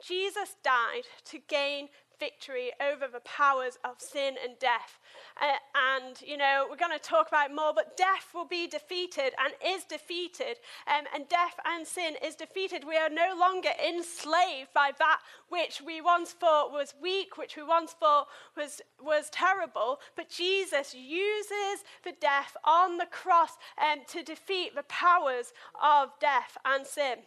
Jesus 0.07 0.54
died 0.62 1.02
to 1.26 1.38
gain 1.48 1.88
victory 2.18 2.70
over 2.81 3.07
the 3.11 3.20
powers 3.20 3.78
of 3.85 4.00
sin 4.00 4.35
and 4.42 4.59
death. 4.59 4.98
Uh, 5.40 5.57
and, 5.96 6.20
you 6.22 6.37
know, 6.37 6.66
we're 6.68 6.76
going 6.76 6.96
to 6.96 6.98
talk 6.98 7.28
about 7.28 7.54
more, 7.54 7.72
but 7.74 7.96
death 7.96 8.28
will 8.35 8.46
be 8.46 8.66
defeated 8.66 9.33
and 9.42 9.52
is 9.64 9.85
defeated. 9.85 10.59
Um, 10.87 11.04
and 11.14 11.28
death 11.28 11.54
and 11.64 11.87
sin 11.87 12.14
is 12.24 12.35
defeated. 12.35 12.85
We 12.87 12.96
are 12.96 13.11
no 13.11 13.35
longer 13.38 13.70
enslaved 13.87 14.72
by 14.74 14.90
that 14.98 15.20
which 15.48 15.81
we 15.85 16.00
once 16.00 16.33
thought 16.33 16.72
was 16.72 16.94
weak, 17.00 17.37
which 17.37 17.57
we 17.57 17.62
once 17.62 17.92
thought 17.92 18.28
was, 18.57 18.81
was 19.00 19.31
terrible. 19.31 20.00
But 20.16 20.31
Jesus 20.31 20.94
uses 20.94 21.85
the 22.04 22.14
death 22.20 22.57
on 22.64 22.98
the 22.98 23.07
cross 23.07 23.52
um, 23.78 24.00
to 24.09 24.22
defeat 24.22 24.74
the 24.74 24.85
powers 24.85 25.52
of 25.83 26.11
death 26.20 26.57
and 26.64 26.87
sin. 26.87 27.18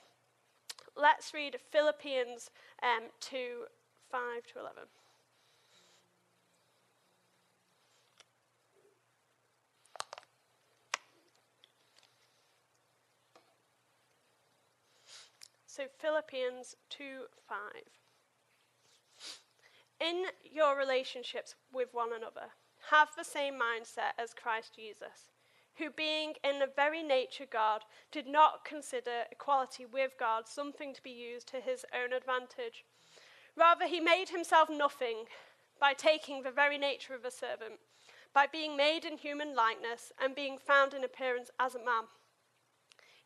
Let's 0.95 1.33
read 1.33 1.57
Philippians 1.71 2.49
um, 2.83 3.07
2 3.21 3.63
5 4.11 4.21
to 4.53 4.59
11. 4.59 4.83
So, 15.65 15.83
Philippians 15.99 16.75
2 16.89 17.03
5. 17.47 17.57
In 20.01 20.25
your 20.43 20.77
relationships 20.77 21.55
with 21.71 21.93
one 21.93 22.09
another, 22.11 22.51
have 22.89 23.09
the 23.15 23.23
same 23.23 23.53
mindset 23.53 24.11
as 24.17 24.33
Christ 24.33 24.75
Jesus, 24.75 25.31
who, 25.77 25.89
being 25.89 26.33
in 26.43 26.59
the 26.59 26.69
very 26.75 27.03
nature 27.03 27.45
God, 27.49 27.83
did 28.11 28.27
not 28.27 28.65
consider 28.65 29.23
equality 29.31 29.85
with 29.85 30.11
God 30.19 30.47
something 30.47 30.93
to 30.93 31.01
be 31.01 31.11
used 31.11 31.47
to 31.49 31.61
his 31.61 31.85
own 31.93 32.11
advantage. 32.11 32.83
Rather, 33.55 33.87
he 33.87 33.99
made 33.99 34.29
himself 34.29 34.69
nothing 34.69 35.25
by 35.79 35.93
taking 35.93 36.43
the 36.43 36.51
very 36.51 36.77
nature 36.77 37.13
of 37.13 37.25
a 37.25 37.31
servant, 37.31 37.79
by 38.33 38.47
being 38.47 38.77
made 38.77 39.03
in 39.03 39.17
human 39.17 39.55
likeness 39.55 40.11
and 40.21 40.35
being 40.35 40.57
found 40.57 40.93
in 40.93 41.03
appearance 41.03 41.49
as 41.59 41.75
a 41.75 41.79
man. 41.79 42.05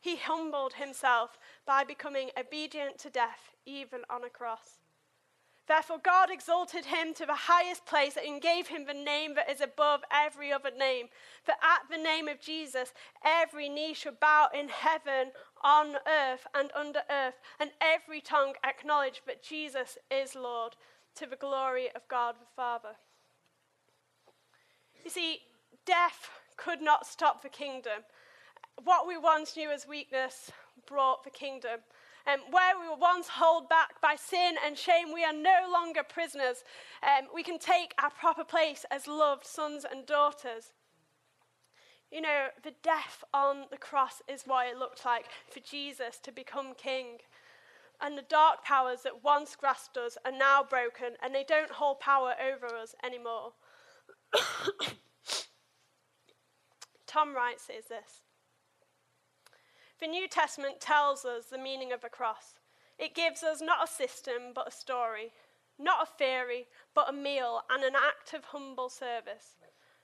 He 0.00 0.16
humbled 0.16 0.74
himself 0.74 1.38
by 1.66 1.84
becoming 1.84 2.30
obedient 2.38 2.98
to 2.98 3.10
death, 3.10 3.54
even 3.64 4.02
on 4.08 4.24
a 4.24 4.30
cross. 4.30 4.78
Therefore, 5.66 5.98
God 6.02 6.30
exalted 6.30 6.84
him 6.84 7.12
to 7.14 7.26
the 7.26 7.34
highest 7.34 7.86
place 7.86 8.16
and 8.16 8.40
gave 8.40 8.68
him 8.68 8.86
the 8.86 8.94
name 8.94 9.34
that 9.34 9.50
is 9.50 9.60
above 9.60 10.02
every 10.12 10.52
other 10.52 10.70
name. 10.70 11.08
For 11.42 11.54
at 11.60 11.90
the 11.90 12.00
name 12.00 12.28
of 12.28 12.40
Jesus, 12.40 12.92
every 13.24 13.68
knee 13.68 13.92
shall 13.92 14.14
bow 14.20 14.48
in 14.54 14.68
heaven, 14.68 15.32
on 15.62 15.96
earth, 16.06 16.46
and 16.54 16.70
under 16.74 17.02
earth, 17.10 17.40
and 17.58 17.70
every 17.80 18.20
tongue 18.20 18.54
acknowledge 18.64 19.22
that 19.26 19.42
Jesus 19.42 19.98
is 20.10 20.34
Lord, 20.34 20.76
to 21.16 21.26
the 21.26 21.36
glory 21.36 21.88
of 21.94 22.06
God 22.08 22.36
the 22.38 22.46
Father. 22.54 22.96
You 25.04 25.10
see, 25.10 25.40
death 25.84 26.30
could 26.56 26.82
not 26.82 27.06
stop 27.06 27.42
the 27.42 27.48
kingdom. 27.48 28.02
What 28.84 29.06
we 29.06 29.16
once 29.16 29.56
knew 29.56 29.70
as 29.70 29.86
weakness 29.86 30.50
brought 30.86 31.24
the 31.24 31.30
kingdom. 31.30 31.80
Um, 32.26 32.40
where 32.50 32.78
we 32.80 32.88
were 32.88 32.96
once 32.96 33.28
held 33.28 33.68
back 33.68 34.00
by 34.00 34.16
sin 34.16 34.56
and 34.64 34.76
shame, 34.76 35.12
we 35.14 35.24
are 35.24 35.32
no 35.32 35.68
longer 35.72 36.02
prisoners. 36.02 36.64
Um, 37.02 37.28
we 37.32 37.44
can 37.44 37.58
take 37.58 37.94
our 38.02 38.10
proper 38.10 38.42
place 38.42 38.84
as 38.90 39.06
loved 39.06 39.46
sons 39.46 39.86
and 39.88 40.04
daughters. 40.06 40.72
You 42.10 42.20
know, 42.20 42.48
the 42.62 42.74
death 42.82 43.24
on 43.34 43.64
the 43.70 43.76
cross 43.76 44.22
is 44.28 44.44
what 44.46 44.68
it 44.68 44.78
looked 44.78 45.04
like 45.04 45.26
for 45.50 45.60
Jesus 45.60 46.18
to 46.22 46.32
become 46.32 46.74
king. 46.74 47.18
And 48.00 48.16
the 48.16 48.22
dark 48.22 48.64
powers 48.64 49.02
that 49.02 49.24
once 49.24 49.56
grasped 49.56 49.96
us 49.96 50.16
are 50.24 50.32
now 50.32 50.62
broken, 50.62 51.16
and 51.22 51.34
they 51.34 51.44
don't 51.44 51.70
hold 51.72 52.00
power 52.00 52.34
over 52.40 52.74
us 52.76 52.94
anymore. 53.02 53.52
Tom 57.06 57.34
Wright 57.34 57.58
says 57.60 57.84
this 57.88 58.20
the 59.98 60.06
New 60.06 60.28
Testament 60.28 60.80
tells 60.80 61.24
us 61.24 61.46
the 61.46 61.58
meaning 61.58 61.90
of 61.92 62.04
a 62.04 62.10
cross. 62.10 62.54
It 62.98 63.14
gives 63.14 63.42
us 63.42 63.62
not 63.62 63.88
a 63.88 63.92
system, 63.92 64.52
but 64.54 64.68
a 64.68 64.70
story. 64.70 65.32
not 65.78 66.02
a 66.02 66.18
theory, 66.18 66.66
but 66.94 67.08
a 67.08 67.12
meal 67.12 67.60
and 67.70 67.84
an 67.84 67.94
act 67.94 68.32
of 68.32 68.44
humble 68.46 68.88
service. 68.88 69.56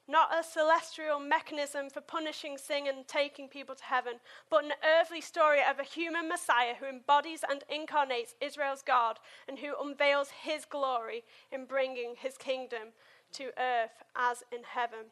Not 0.09 0.37
a 0.37 0.43
celestial 0.43 1.21
mechanism 1.21 1.89
for 1.89 2.01
punishing 2.01 2.59
sin 2.59 2.89
and 2.89 3.07
taking 3.07 3.49
people 3.49 3.75
to 3.77 3.85
heaven, 3.85 4.15
but 4.51 4.65
an 4.65 4.73
earthly 4.85 5.21
story 5.21 5.61
of 5.69 5.79
a 5.79 5.85
human 5.85 6.29
Messiah 6.29 6.75
who 6.79 6.87
embodies 6.87 7.45
and 7.49 7.63
incarnates 7.69 8.35
Israel's 8.41 8.83
God 8.83 9.21
and 9.49 9.59
who 9.61 9.75
unveils 9.81 10.31
his 10.43 10.65
glory 10.65 11.23
in 11.53 11.67
bringing 11.67 12.15
his 12.19 12.37
kingdom 12.37 12.89
to 13.35 13.53
earth 13.59 14.03
as 14.17 14.43
in 14.53 14.65
heaven. 14.65 15.07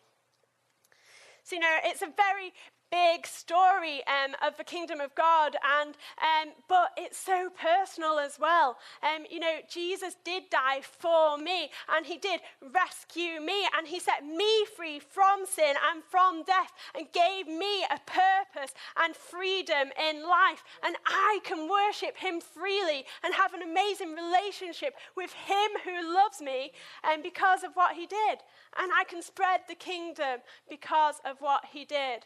So, 1.44 1.56
you 1.56 1.62
know, 1.62 1.76
it's 1.84 2.02
a 2.02 2.12
very 2.16 2.52
big 2.90 3.26
story 3.26 4.02
um, 4.06 4.34
of 4.46 4.56
the 4.56 4.64
kingdom 4.64 5.00
of 5.00 5.14
God, 5.14 5.56
and 5.80 5.94
um, 6.20 6.52
but 6.68 6.90
it's 6.96 7.18
so 7.18 7.50
personal 7.50 8.18
as 8.18 8.38
well. 8.38 8.78
Um, 9.02 9.24
you 9.30 9.38
know, 9.38 9.58
Jesus 9.68 10.16
did 10.24 10.50
die 10.50 10.80
for 10.82 11.38
me, 11.38 11.70
and 11.94 12.06
He 12.06 12.18
did 12.18 12.40
rescue 12.72 13.40
me, 13.40 13.66
and 13.76 13.86
He 13.86 14.00
set 14.00 14.24
me 14.24 14.66
free 14.76 14.98
from 14.98 15.46
sin 15.46 15.74
and 15.92 16.02
from 16.04 16.42
death, 16.42 16.72
and 16.94 17.06
gave 17.12 17.46
me 17.46 17.84
a 17.84 18.00
purpose 18.06 18.74
and 19.02 19.14
freedom 19.14 19.90
in 19.98 20.22
life. 20.22 20.62
And 20.84 20.96
I 21.06 21.40
can 21.44 21.68
worship 21.68 22.16
Him 22.16 22.40
freely 22.40 23.04
and 23.22 23.34
have 23.34 23.54
an 23.54 23.62
amazing 23.62 24.14
relationship 24.14 24.94
with 25.16 25.32
Him 25.32 25.70
who 25.84 26.14
loves 26.14 26.40
me, 26.40 26.72
and 27.04 27.22
because 27.22 27.62
of 27.62 27.72
what 27.74 27.94
He 27.94 28.06
did. 28.06 28.38
And 28.78 28.92
I 28.92 29.04
can 29.04 29.22
spread 29.22 29.60
the 29.68 29.74
kingdom 29.74 30.40
because 30.68 31.16
of 31.24 31.36
what 31.40 31.64
He 31.72 31.84
did. 31.84 32.24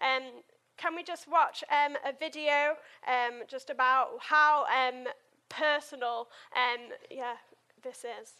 Um, 0.00 0.42
can 0.76 0.94
we 0.94 1.02
just 1.02 1.26
watch 1.28 1.64
um, 1.70 1.96
a 2.04 2.12
video 2.18 2.76
um, 3.06 3.42
just 3.48 3.70
about 3.70 4.08
how 4.20 4.64
um, 4.66 5.04
personal 5.48 6.28
um, 6.54 6.88
yeah, 7.10 7.34
this 7.82 8.04
is? 8.04 8.32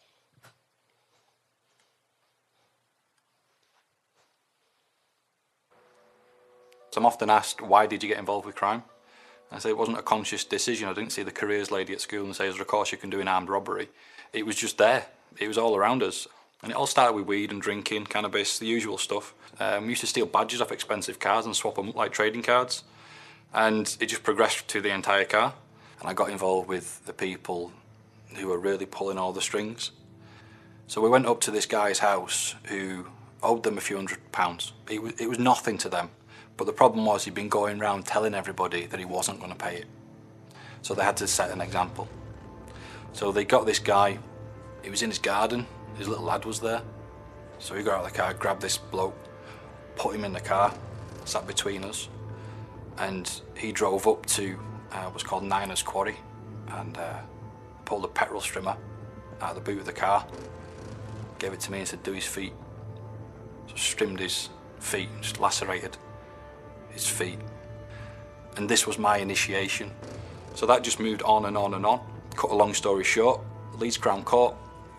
So 6.91 7.01
I'm 7.01 7.07
often 7.07 7.29
asked, 7.29 7.61
why 7.61 7.87
did 7.87 8.03
you 8.03 8.09
get 8.09 8.19
involved 8.19 8.47
with 8.47 8.55
crime? 8.55 8.83
I 9.53 9.59
say 9.59 9.69
it 9.69 9.77
wasn't 9.77 9.99
a 9.99 10.03
conscious 10.03 10.45
decision. 10.45 10.89
I 10.89 10.93
didn't 10.93 11.13
see 11.13 11.23
the 11.23 11.31
careers 11.31 11.71
lady 11.71 11.93
at 11.93 12.01
school 12.01 12.25
and 12.25 12.35
say, 12.35 12.45
there's 12.45 12.59
a 12.59 12.65
course 12.65 12.91
you 12.91 12.99
can 12.99 13.11
do 13.11 13.21
in 13.21 13.29
armed 13.29 13.49
robbery. 13.49 13.89
It 14.33 14.45
was 14.45 14.57
just 14.57 14.79
there. 14.79 15.07
It 15.39 15.47
was 15.47 15.59
all 15.59 15.77
around 15.77 16.03
us. 16.03 16.27
And 16.63 16.73
it 16.73 16.77
all 16.77 16.87
started 16.87 17.15
with 17.15 17.27
weed 17.27 17.51
and 17.51 17.61
drinking, 17.61 18.07
cannabis, 18.07 18.59
the 18.59 18.67
usual 18.67 18.99
stuff. 18.99 19.35
Um, 19.61 19.85
we 19.85 19.91
used 19.91 20.01
to 20.01 20.07
steal 20.07 20.27
badges 20.27 20.61
off 20.61 20.73
expensive 20.73 21.19
cars 21.19 21.47
and 21.47 21.55
swap 21.55 21.77
them 21.77 21.93
like 21.93 22.13
trading 22.13 22.43
cards. 22.43 22.85
And 23.53 23.97
it 24.01 24.07
just 24.07 24.23
progressed 24.23 24.67
to 24.69 24.81
the 24.81 24.91
entire 24.91 25.25
car. 25.25 25.55
And 26.01 26.09
I 26.09 26.15
got 26.15 26.31
involved 26.31 26.69
with 26.69 27.05
the 27.07 27.13
people 27.13 27.73
who 28.35 28.49
were 28.49 28.59
really 28.59 28.87
pulling 28.87 29.19
all 29.19 29.33
the 29.33 29.41
strings. 29.41 29.93
So 30.87 31.01
we 31.01 31.09
went 31.09 31.27
up 31.27 31.41
to 31.43 31.51
this 31.51 31.67
guy's 31.67 31.99
house 31.99 32.55
who 32.65 33.07
owed 33.43 33.63
them 33.63 33.79
a 33.79 33.81
few 33.81 33.97
hundred 33.97 34.33
pounds. 34.33 34.73
It 34.91 35.03
was, 35.03 35.13
it 35.21 35.29
was 35.29 35.39
nothing 35.39 35.79
to 35.79 35.89
them. 35.89 36.11
But 36.57 36.67
the 36.67 36.73
problem 36.73 37.05
was 37.05 37.25
he'd 37.25 37.35
been 37.35 37.49
going 37.49 37.81
around 37.81 38.07
telling 38.07 38.35
everybody 38.35 38.87
that 38.87 38.99
he 38.99 39.05
wasn't 39.05 39.41
going 39.41 39.53
to 39.53 39.59
pay 39.59 39.77
it. 39.77 39.87
So 40.83 40.95
they 40.95 41.03
had 41.03 41.17
to 41.19 41.27
set 41.27 41.51
an 41.51 41.61
example. 41.61 42.09
So 43.13 43.33
they 43.33 43.45
got 43.45 43.67
this 43.67 43.79
guy, 43.79 44.19
he 44.83 44.91
was 44.91 45.03
in 45.03 45.11
his 45.11 45.19
garden, 45.19 45.67
his 45.99 46.09
little 46.09 46.25
lad 46.25 46.45
was 46.45 46.61
there. 46.61 46.83
So 47.59 47.75
he 47.75 47.83
got 47.83 47.95
out 47.99 48.07
of 48.07 48.13
the 48.13 48.19
car, 48.19 48.35
grabbed 48.35 48.61
this 48.61 48.77
bloke, 48.77 49.17
put 49.97 50.15
him 50.15 50.25
in 50.25 50.33
the 50.33 50.41
car, 50.41 50.73
sat 51.25 51.47
between 51.47 51.85
us, 51.85 52.09
and 52.99 53.41
he 53.57 53.73
drove 53.73 54.07
up 54.07 54.27
to 54.27 54.59
uh, 54.93 55.05
what's 55.07 55.25
called 55.25 55.45
Niners 55.45 55.83
Quarry 55.83 56.17
and 56.69 56.97
uh, 56.99 57.19
pulled 57.85 58.05
a 58.05 58.09
petrol 58.09 58.41
strimmer 58.41 58.77
out 59.41 59.51
of 59.51 59.55
the 59.57 59.61
boot 59.61 59.81
of 59.81 59.87
the 59.87 59.93
car, 59.93 60.27
gave 61.39 61.53
it 61.53 61.61
to 61.61 61.73
me 61.73 61.79
and 61.79 61.89
said, 61.89 62.03
do 62.03 62.13
his 62.13 62.27
feet. 62.27 62.53
So 63.69 63.77
strimmed 63.77 64.21
his 64.21 64.51
feet, 64.79 65.09
just 65.21 65.41
lacerated 65.41 65.97
his 66.91 67.07
feet. 67.07 67.39
And 68.57 68.69
this 68.69 68.87
was 68.87 68.99
my 68.99 69.19
initiation. 69.19 69.91
So 70.55 70.67
that 70.67 70.83
just 70.83 71.01
moved 71.01 71.23
on 71.23 71.47
and 71.47 71.57
on 71.57 71.75
and 71.75 71.85
on. 71.85 72.01
Cut 72.35 72.51
a 72.51 72.55
long 72.55 72.73
story 72.75 73.05
short, 73.05 73.41
Leeds 73.79 73.99
Crown 73.99 74.25
Court 74.25 74.55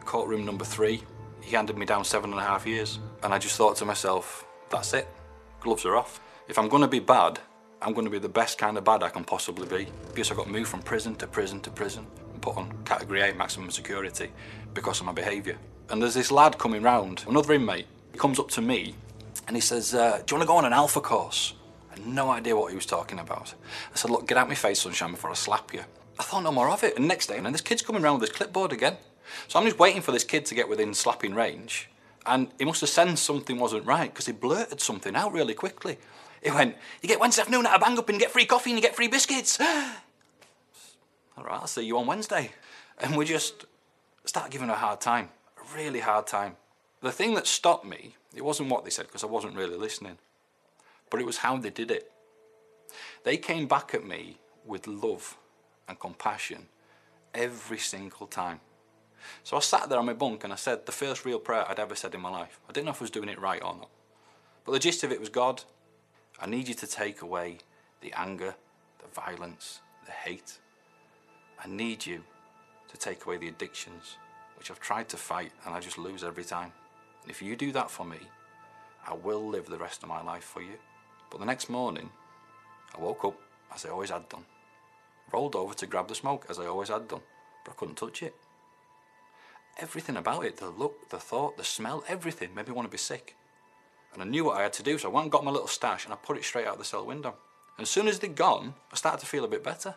courtroom 0.07 0.45
number 0.45 0.65
three, 0.65 1.03
he 1.41 1.55
handed 1.55 1.77
me 1.77 1.85
down 1.85 2.03
seven 2.03 2.31
and 2.31 2.39
a 2.39 2.43
half 2.43 2.65
years. 2.65 2.99
And 3.21 3.33
I 3.33 3.37
just 3.37 3.55
thought 3.55 3.75
to 3.77 3.85
myself, 3.85 4.47
that's 4.69 4.93
it. 4.93 5.07
Gloves 5.59 5.85
are 5.85 5.95
off. 5.95 6.19
If 6.47 6.57
I'm 6.57 6.69
going 6.69 6.81
to 6.81 6.87
be 6.87 6.99
bad, 6.99 7.39
I'm 7.81 7.93
going 7.93 8.05
to 8.05 8.11
be 8.11 8.19
the 8.19 8.29
best 8.29 8.57
kind 8.57 8.77
of 8.77 8.83
bad 8.83 9.03
I 9.03 9.09
can 9.09 9.23
possibly 9.23 9.67
be. 9.67 9.91
Because 10.07 10.31
I 10.31 10.35
got 10.35 10.49
moved 10.49 10.69
from 10.69 10.81
prison 10.81 11.15
to 11.15 11.27
prison 11.27 11.59
to 11.61 11.69
prison 11.69 12.07
and 12.33 12.41
put 12.41 12.57
on 12.57 12.73
category 12.85 13.21
A 13.21 13.35
maximum 13.35 13.69
security 13.69 14.31
because 14.73 14.99
of 14.99 15.05
my 15.05 15.11
behaviour. 15.11 15.57
And 15.89 16.01
there's 16.01 16.15
this 16.15 16.31
lad 16.31 16.57
coming 16.57 16.81
round, 16.81 17.23
another 17.27 17.53
inmate. 17.53 17.87
He 18.11 18.17
comes 18.17 18.39
up 18.39 18.49
to 18.51 18.61
me 18.61 18.95
and 19.47 19.55
he 19.55 19.61
says, 19.61 19.93
uh, 19.93 20.21
Do 20.25 20.35
you 20.35 20.37
want 20.37 20.43
to 20.43 20.47
go 20.47 20.57
on 20.57 20.65
an 20.65 20.73
alpha 20.73 21.01
course? 21.01 21.53
I 21.91 21.95
had 21.95 22.07
no 22.07 22.29
idea 22.29 22.55
what 22.55 22.71
he 22.71 22.75
was 22.75 22.85
talking 22.85 23.19
about. 23.19 23.53
I 23.93 23.97
said, 23.97 24.11
Look, 24.11 24.27
get 24.27 24.37
out 24.37 24.43
of 24.43 24.49
my 24.49 24.55
face, 24.55 24.81
sunshine, 24.81 25.11
before 25.11 25.31
I 25.31 25.35
slap 25.35 25.73
you. 25.73 25.81
I 26.19 26.23
thought 26.23 26.43
no 26.43 26.51
more 26.51 26.69
of 26.69 26.83
it. 26.83 26.97
And 26.97 27.07
next 27.07 27.27
day, 27.27 27.37
and 27.37 27.45
then 27.45 27.53
this 27.53 27.61
kid's 27.61 27.81
coming 27.81 28.01
round 28.01 28.19
with 28.19 28.29
his 28.29 28.37
clipboard 28.37 28.73
again. 28.73 28.97
So 29.47 29.59
I'm 29.59 29.65
just 29.65 29.79
waiting 29.79 30.01
for 30.01 30.11
this 30.11 30.23
kid 30.23 30.45
to 30.47 30.55
get 30.55 30.69
within 30.69 30.93
slapping 30.93 31.33
range. 31.33 31.89
And 32.25 32.49
he 32.59 32.65
must 32.65 32.81
have 32.81 32.89
sensed 32.89 33.23
something 33.23 33.57
wasn't 33.57 33.85
right 33.85 34.11
because 34.11 34.25
he 34.25 34.33
blurted 34.33 34.81
something 34.81 35.15
out 35.15 35.31
really 35.31 35.53
quickly. 35.53 35.97
He 36.43 36.51
went, 36.51 36.75
You 37.01 37.09
get 37.09 37.19
Wednesday 37.19 37.41
afternoon 37.41 37.65
at 37.65 37.75
a 37.75 37.79
bang 37.79 37.97
up 37.97 38.09
and 38.09 38.15
you 38.15 38.19
get 38.19 38.31
free 38.31 38.45
coffee 38.45 38.71
and 38.71 38.77
you 38.77 38.81
get 38.81 38.95
free 38.95 39.07
biscuits. 39.07 39.59
All 41.37 41.43
right, 41.43 41.53
I'll 41.53 41.67
see 41.67 41.85
you 41.85 41.97
on 41.97 42.07
Wednesday. 42.07 42.51
And 42.99 43.15
we 43.15 43.25
just 43.25 43.65
start 44.25 44.51
giving 44.51 44.67
her 44.67 44.73
a 44.73 44.77
hard 44.77 44.99
time, 44.99 45.29
a 45.57 45.75
really 45.75 45.99
hard 45.99 46.27
time. 46.27 46.57
The 47.01 47.11
thing 47.11 47.35
that 47.35 47.47
stopped 47.47 47.85
me, 47.85 48.15
it 48.35 48.43
wasn't 48.43 48.69
what 48.69 48.83
they 48.83 48.89
said 48.89 49.07
because 49.07 49.23
I 49.23 49.27
wasn't 49.27 49.55
really 49.55 49.77
listening, 49.77 50.17
but 51.09 51.19
it 51.19 51.25
was 51.25 51.37
how 51.37 51.57
they 51.57 51.69
did 51.69 51.91
it. 51.91 52.11
They 53.23 53.37
came 53.37 53.67
back 53.67 53.93
at 53.93 54.05
me 54.05 54.39
with 54.65 54.87
love 54.87 55.37
and 55.87 55.99
compassion 55.99 56.67
every 57.33 57.77
single 57.77 58.27
time. 58.27 58.59
So 59.43 59.57
I 59.57 59.59
sat 59.59 59.89
there 59.89 59.99
on 59.99 60.05
my 60.05 60.13
bunk 60.13 60.43
and 60.43 60.53
I 60.53 60.55
said 60.55 60.85
the 60.85 60.91
first 60.91 61.25
real 61.25 61.39
prayer 61.39 61.65
I'd 61.69 61.79
ever 61.79 61.95
said 61.95 62.13
in 62.13 62.21
my 62.21 62.29
life. 62.29 62.59
I 62.69 62.71
didn't 62.71 62.85
know 62.85 62.91
if 62.91 63.01
I 63.01 63.05
was 63.05 63.11
doing 63.11 63.29
it 63.29 63.39
right 63.39 63.61
or 63.63 63.75
not. 63.75 63.89
But 64.65 64.73
the 64.73 64.79
gist 64.79 65.03
of 65.03 65.11
it 65.11 65.19
was 65.19 65.29
God, 65.29 65.63
I 66.39 66.47
need 66.47 66.67
you 66.67 66.73
to 66.75 66.87
take 66.87 67.21
away 67.21 67.59
the 68.01 68.13
anger, 68.13 68.55
the 68.99 69.07
violence, 69.13 69.81
the 70.05 70.11
hate. 70.11 70.57
I 71.63 71.67
need 71.67 72.05
you 72.05 72.23
to 72.89 72.97
take 72.97 73.25
away 73.25 73.37
the 73.37 73.47
addictions, 73.47 74.17
which 74.57 74.69
I've 74.69 74.79
tried 74.79 75.09
to 75.09 75.17
fight 75.17 75.51
and 75.65 75.73
I 75.73 75.79
just 75.79 75.97
lose 75.97 76.23
every 76.23 76.43
time. 76.43 76.71
And 77.21 77.31
if 77.31 77.41
you 77.41 77.55
do 77.55 77.71
that 77.71 77.89
for 77.89 78.05
me, 78.05 78.19
I 79.07 79.13
will 79.13 79.47
live 79.47 79.67
the 79.67 79.77
rest 79.77 80.03
of 80.03 80.09
my 80.09 80.21
life 80.21 80.43
for 80.43 80.61
you. 80.61 80.77
But 81.29 81.39
the 81.39 81.45
next 81.45 81.69
morning, 81.69 82.09
I 82.95 83.01
woke 83.01 83.25
up 83.25 83.39
as 83.73 83.85
I 83.85 83.89
always 83.89 84.09
had 84.09 84.27
done. 84.29 84.45
Rolled 85.31 85.55
over 85.55 85.73
to 85.73 85.87
grab 85.87 86.07
the 86.07 86.15
smoke 86.15 86.45
as 86.49 86.59
I 86.59 86.65
always 86.65 86.89
had 86.89 87.07
done, 87.07 87.21
but 87.65 87.71
I 87.71 87.75
couldn't 87.75 87.95
touch 87.95 88.23
it. 88.23 88.35
Everything 89.79 90.17
about 90.17 90.43
it, 90.43 90.57
the 90.57 90.69
look, 90.69 91.09
the 91.09 91.19
thought, 91.19 91.57
the 91.57 91.63
smell, 91.63 92.03
everything 92.07 92.55
made 92.55 92.67
me 92.67 92.73
want 92.73 92.87
to 92.87 92.91
be 92.91 92.97
sick. 92.97 93.35
And 94.13 94.23
I 94.23 94.25
knew 94.25 94.43
what 94.43 94.57
I 94.57 94.63
had 94.63 94.73
to 94.73 94.83
do, 94.83 94.97
so 94.97 95.09
I 95.09 95.13
went 95.13 95.25
and 95.25 95.31
got 95.31 95.43
my 95.43 95.51
little 95.51 95.67
stash 95.67 96.05
and 96.05 96.13
I 96.13 96.17
put 96.17 96.37
it 96.37 96.43
straight 96.43 96.65
out 96.65 96.79
the 96.79 96.83
cell 96.83 97.05
window. 97.05 97.35
And 97.77 97.83
as 97.83 97.89
soon 97.89 98.07
as 98.07 98.17
they'd 98.17 98.35
gone, 98.35 98.73
I 98.91 98.95
started 98.95 99.19
to 99.19 99.27
feel 99.27 99.45
a 99.45 99.47
bit 99.47 99.63
better. 99.63 99.93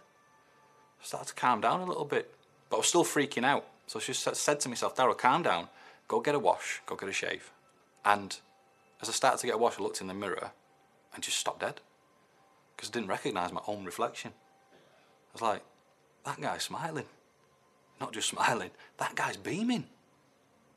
I 1.00 1.04
started 1.04 1.28
to 1.28 1.34
calm 1.34 1.62
down 1.62 1.80
a 1.80 1.86
little 1.86 2.04
bit. 2.04 2.34
But 2.68 2.76
I 2.76 2.78
was 2.80 2.88
still 2.88 3.04
freaking 3.04 3.44
out. 3.44 3.66
So 3.86 3.98
I 3.98 4.02
just 4.02 4.36
said 4.36 4.60
to 4.60 4.68
myself, 4.68 4.94
Daryl, 4.94 5.16
calm 5.16 5.42
down. 5.42 5.68
Go 6.06 6.20
get 6.20 6.34
a 6.34 6.38
wash. 6.38 6.82
Go 6.84 6.94
get 6.94 7.08
a 7.08 7.12
shave. 7.12 7.50
And 8.04 8.36
as 9.00 9.08
I 9.08 9.12
started 9.12 9.38
to 9.40 9.46
get 9.46 9.54
a 9.54 9.58
wash, 9.58 9.78
I 9.78 9.82
looked 9.82 10.02
in 10.02 10.08
the 10.08 10.14
mirror 10.14 10.50
and 11.14 11.22
just 11.22 11.38
stopped 11.38 11.60
dead. 11.60 11.80
Because 12.76 12.90
I 12.90 12.92
didn't 12.92 13.08
recognise 13.08 13.52
my 13.52 13.62
own 13.66 13.86
reflection. 13.86 14.32
I 14.34 15.32
was 15.32 15.42
like, 15.42 15.62
that 16.26 16.40
guy's 16.40 16.64
smiling 16.64 17.06
not 18.00 18.12
just 18.12 18.28
smiling, 18.28 18.70
that 18.96 19.14
guy's 19.14 19.36
beaming. 19.36 19.84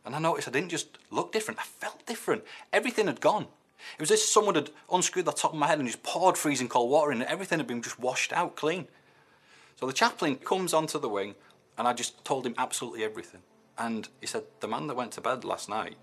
And 0.05 0.15
I 0.15 0.19
noticed 0.19 0.47
I 0.47 0.51
didn't 0.51 0.69
just 0.69 0.97
look 1.09 1.31
different, 1.31 1.59
I 1.59 1.63
felt 1.63 2.05
different. 2.05 2.43
Everything 2.71 3.07
had 3.07 3.21
gone. 3.21 3.47
It 3.97 4.01
was 4.01 4.11
as 4.11 4.19
if 4.19 4.25
someone 4.25 4.55
had 4.55 4.69
unscrewed 4.91 5.25
the 5.25 5.31
top 5.31 5.53
of 5.53 5.59
my 5.59 5.67
head 5.67 5.79
and 5.79 5.87
just 5.87 6.03
poured 6.03 6.37
freezing 6.37 6.67
cold 6.69 6.89
water 6.89 7.11
in, 7.11 7.21
and 7.21 7.29
everything 7.29 7.59
had 7.59 7.67
been 7.67 7.81
just 7.81 7.99
washed 7.99 8.33
out 8.33 8.55
clean. 8.55 8.87
So 9.75 9.87
the 9.87 9.93
chaplain 9.93 10.35
comes 10.35 10.73
onto 10.73 10.99
the 10.99 11.09
wing, 11.09 11.35
and 11.77 11.87
I 11.87 11.93
just 11.93 12.23
told 12.23 12.45
him 12.45 12.55
absolutely 12.57 13.03
everything. 13.03 13.41
And 13.77 14.07
he 14.21 14.27
said, 14.27 14.43
The 14.59 14.67
man 14.67 14.87
that 14.87 14.95
went 14.95 15.11
to 15.13 15.21
bed 15.21 15.43
last 15.43 15.67
night 15.67 15.95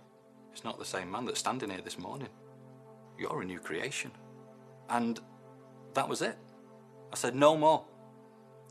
is 0.55 0.65
not 0.65 0.79
the 0.79 0.85
same 0.85 1.11
man 1.11 1.25
that's 1.25 1.39
standing 1.39 1.71
here 1.71 1.81
this 1.83 1.99
morning. 1.99 2.29
You're 3.19 3.43
a 3.43 3.45
new 3.45 3.61
creation. 3.61 4.11
And 4.89 5.21
that 5.95 6.09
was 6.09 6.21
it. 6.21 6.37
I 7.13 7.17
said, 7.17 7.35
No 7.35 7.57
more. 7.57 7.85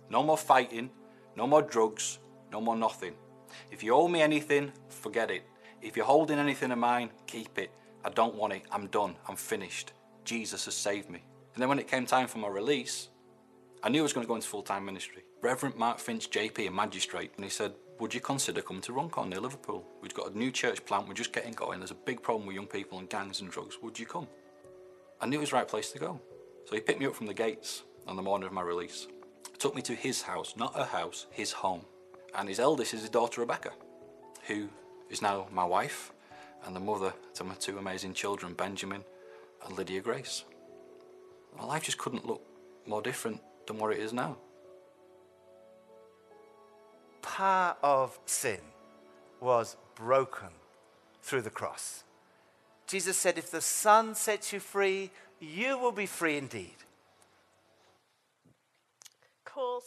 No 0.09 0.23
more 0.23 0.37
fighting, 0.37 0.89
no 1.35 1.45
more 1.45 1.61
drugs, 1.61 2.19
no 2.51 2.61
more 2.61 2.75
nothing. 2.75 3.13
If 3.71 3.83
you 3.83 3.93
owe 3.93 4.07
me 4.07 4.21
anything, 4.21 4.71
forget 4.89 5.31
it. 5.31 5.43
If 5.81 5.95
you're 5.95 6.05
holding 6.05 6.39
anything 6.39 6.71
of 6.71 6.77
mine, 6.77 7.09
keep 7.25 7.57
it. 7.57 7.71
I 8.03 8.09
don't 8.09 8.35
want 8.35 8.53
it. 8.53 8.63
I'm 8.71 8.87
done. 8.87 9.15
I'm 9.27 9.35
finished. 9.35 9.93
Jesus 10.23 10.65
has 10.65 10.75
saved 10.75 11.09
me. 11.09 11.23
And 11.53 11.61
then 11.61 11.69
when 11.69 11.79
it 11.79 11.87
came 11.87 12.05
time 12.05 12.27
for 12.27 12.37
my 12.37 12.47
release, 12.47 13.09
I 13.81 13.89
knew 13.89 13.99
I 13.99 14.03
was 14.03 14.13
going 14.13 14.25
to 14.25 14.27
go 14.27 14.35
into 14.35 14.47
full 14.47 14.61
time 14.61 14.85
ministry. 14.85 15.23
Reverend 15.41 15.75
Mark 15.75 15.99
Finch, 15.99 16.29
JP, 16.29 16.67
a 16.67 16.71
magistrate, 16.71 17.31
and 17.35 17.43
he 17.43 17.49
said, 17.49 17.73
would 17.99 18.13
you 18.13 18.21
consider 18.21 18.61
coming 18.61 18.81
to 18.83 18.93
Runcorn 18.93 19.29
near 19.29 19.41
Liverpool? 19.41 19.85
We've 20.01 20.13
got 20.13 20.31
a 20.31 20.37
new 20.37 20.51
church 20.51 20.85
plant, 20.85 21.07
we're 21.07 21.13
just 21.13 21.33
getting 21.33 21.51
going. 21.51 21.79
There's 21.79 21.91
a 21.91 21.95
big 21.95 22.21
problem 22.21 22.45
with 22.45 22.55
young 22.55 22.67
people 22.67 22.97
and 22.99 23.09
gangs 23.09 23.41
and 23.41 23.51
drugs. 23.51 23.77
Would 23.81 23.99
you 23.99 24.05
come? 24.05 24.27
I 25.19 25.25
knew 25.25 25.37
it 25.37 25.41
was 25.41 25.49
the 25.49 25.57
right 25.57 25.67
place 25.67 25.91
to 25.91 25.99
go. 25.99 26.19
So 26.65 26.75
he 26.75 26.81
picked 26.81 27.01
me 27.01 27.07
up 27.07 27.15
from 27.15 27.27
the 27.27 27.33
gates 27.33 27.83
on 28.07 28.15
the 28.15 28.21
morning 28.21 28.47
of 28.47 28.53
my 28.53 28.61
release. 28.61 29.07
Took 29.57 29.75
me 29.75 29.81
to 29.81 29.95
his 29.95 30.21
house, 30.21 30.53
not 30.55 30.75
her 30.75 30.85
house, 30.85 31.27
his 31.31 31.51
home. 31.51 31.81
And 32.35 32.47
his 32.47 32.59
eldest 32.59 32.93
is 32.93 33.01
his 33.01 33.09
daughter 33.09 33.41
Rebecca, 33.41 33.71
who 34.47 34.69
is 35.09 35.21
now 35.21 35.47
my 35.51 35.65
wife 35.65 36.11
and 36.65 36.75
the 36.75 36.79
mother 36.79 37.13
to 37.35 37.43
my 37.43 37.55
two 37.55 37.77
amazing 37.77 38.13
children, 38.13 38.53
Benjamin 38.53 39.03
and 39.65 39.77
Lydia 39.77 40.01
Grace. 40.01 40.43
My 41.57 41.65
life 41.65 41.83
just 41.83 41.97
couldn't 41.97 42.25
look 42.25 42.41
more 42.85 43.01
different 43.01 43.41
than 43.67 43.77
what 43.77 43.93
it 43.93 43.99
is 43.99 44.13
now. 44.13 44.37
Power 47.21 47.75
of 47.83 48.17
sin 48.25 48.59
was 49.39 49.77
broken 49.95 50.49
through 51.21 51.41
the 51.41 51.49
cross. 51.49 52.03
Jesus 52.87 53.17
said, 53.17 53.37
If 53.37 53.51
the 53.51 53.61
Son 53.61 54.15
sets 54.15 54.51
you 54.51 54.59
free, 54.59 55.11
you 55.39 55.77
will 55.77 55.91
be 55.91 56.05
free 56.05 56.37
indeed. 56.37 56.75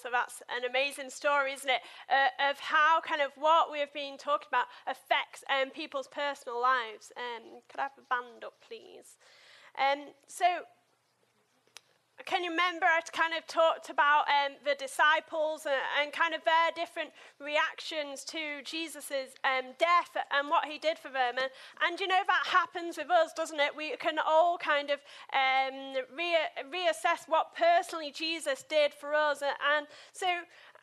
So 0.01 0.09
that's 0.11 0.43
an 0.49 0.65
amazing 0.69 1.11
story, 1.11 1.53
isn't 1.53 1.69
it? 1.69 1.81
Uh, 2.09 2.51
of 2.51 2.59
how 2.61 3.01
kind 3.01 3.21
of 3.21 3.33
what 3.37 3.71
we've 3.71 3.93
been 3.93 4.17
talking 4.17 4.49
about 4.49 4.67
affects 4.87 5.45
um, 5.51 5.71
people's 5.71 6.09
personal 6.09 6.61
lives. 6.61 7.13
Um, 7.17 7.61
could 7.69 7.81
I 7.81 7.85
have 7.85 7.99
a 7.99 8.07
band 8.09 8.45
up, 8.45 8.55
please? 8.67 9.17
Um, 9.79 10.13
so 10.27 10.45
can 12.27 12.45
you 12.45 12.51
remember 12.51 12.87
I 12.87 13.01
kind 13.13 13.35
of 13.35 13.47
talked 13.47 13.91
about 13.91 14.25
um, 14.29 14.53
the 14.65 14.75
disciples 14.75 15.67
and, 15.67 15.81
and, 16.01 16.13
kind 16.13 16.35
of 16.35 16.45
their 16.45 16.71
different 16.75 17.11
reactions 17.41 18.23
to 18.25 18.63
Jesus' 18.65 19.35
um, 19.45 19.73
death 19.79 20.11
and 20.31 20.49
what 20.49 20.67
he 20.67 20.79
did 20.79 20.99
for 20.99 21.09
them? 21.09 21.35
And, 21.41 21.51
and 21.87 21.99
you 21.99 22.07
know, 22.07 22.21
that 22.27 22.47
happens 22.47 22.97
with 22.97 23.11
us, 23.11 23.33
doesn't 23.33 23.59
it? 23.59 23.75
We 23.77 23.97
can 23.97 24.19
all 24.25 24.59
kind 24.59 24.91
of 24.91 25.01
um, 25.33 25.95
re- 26.15 26.53
reassess 26.71 27.27
what 27.27 27.57
personally 27.57 28.13
Jesus 28.13 28.63
did 28.69 28.95
for 28.95 29.15
us. 29.15 29.43
And 29.43 29.87
so 30.13 30.27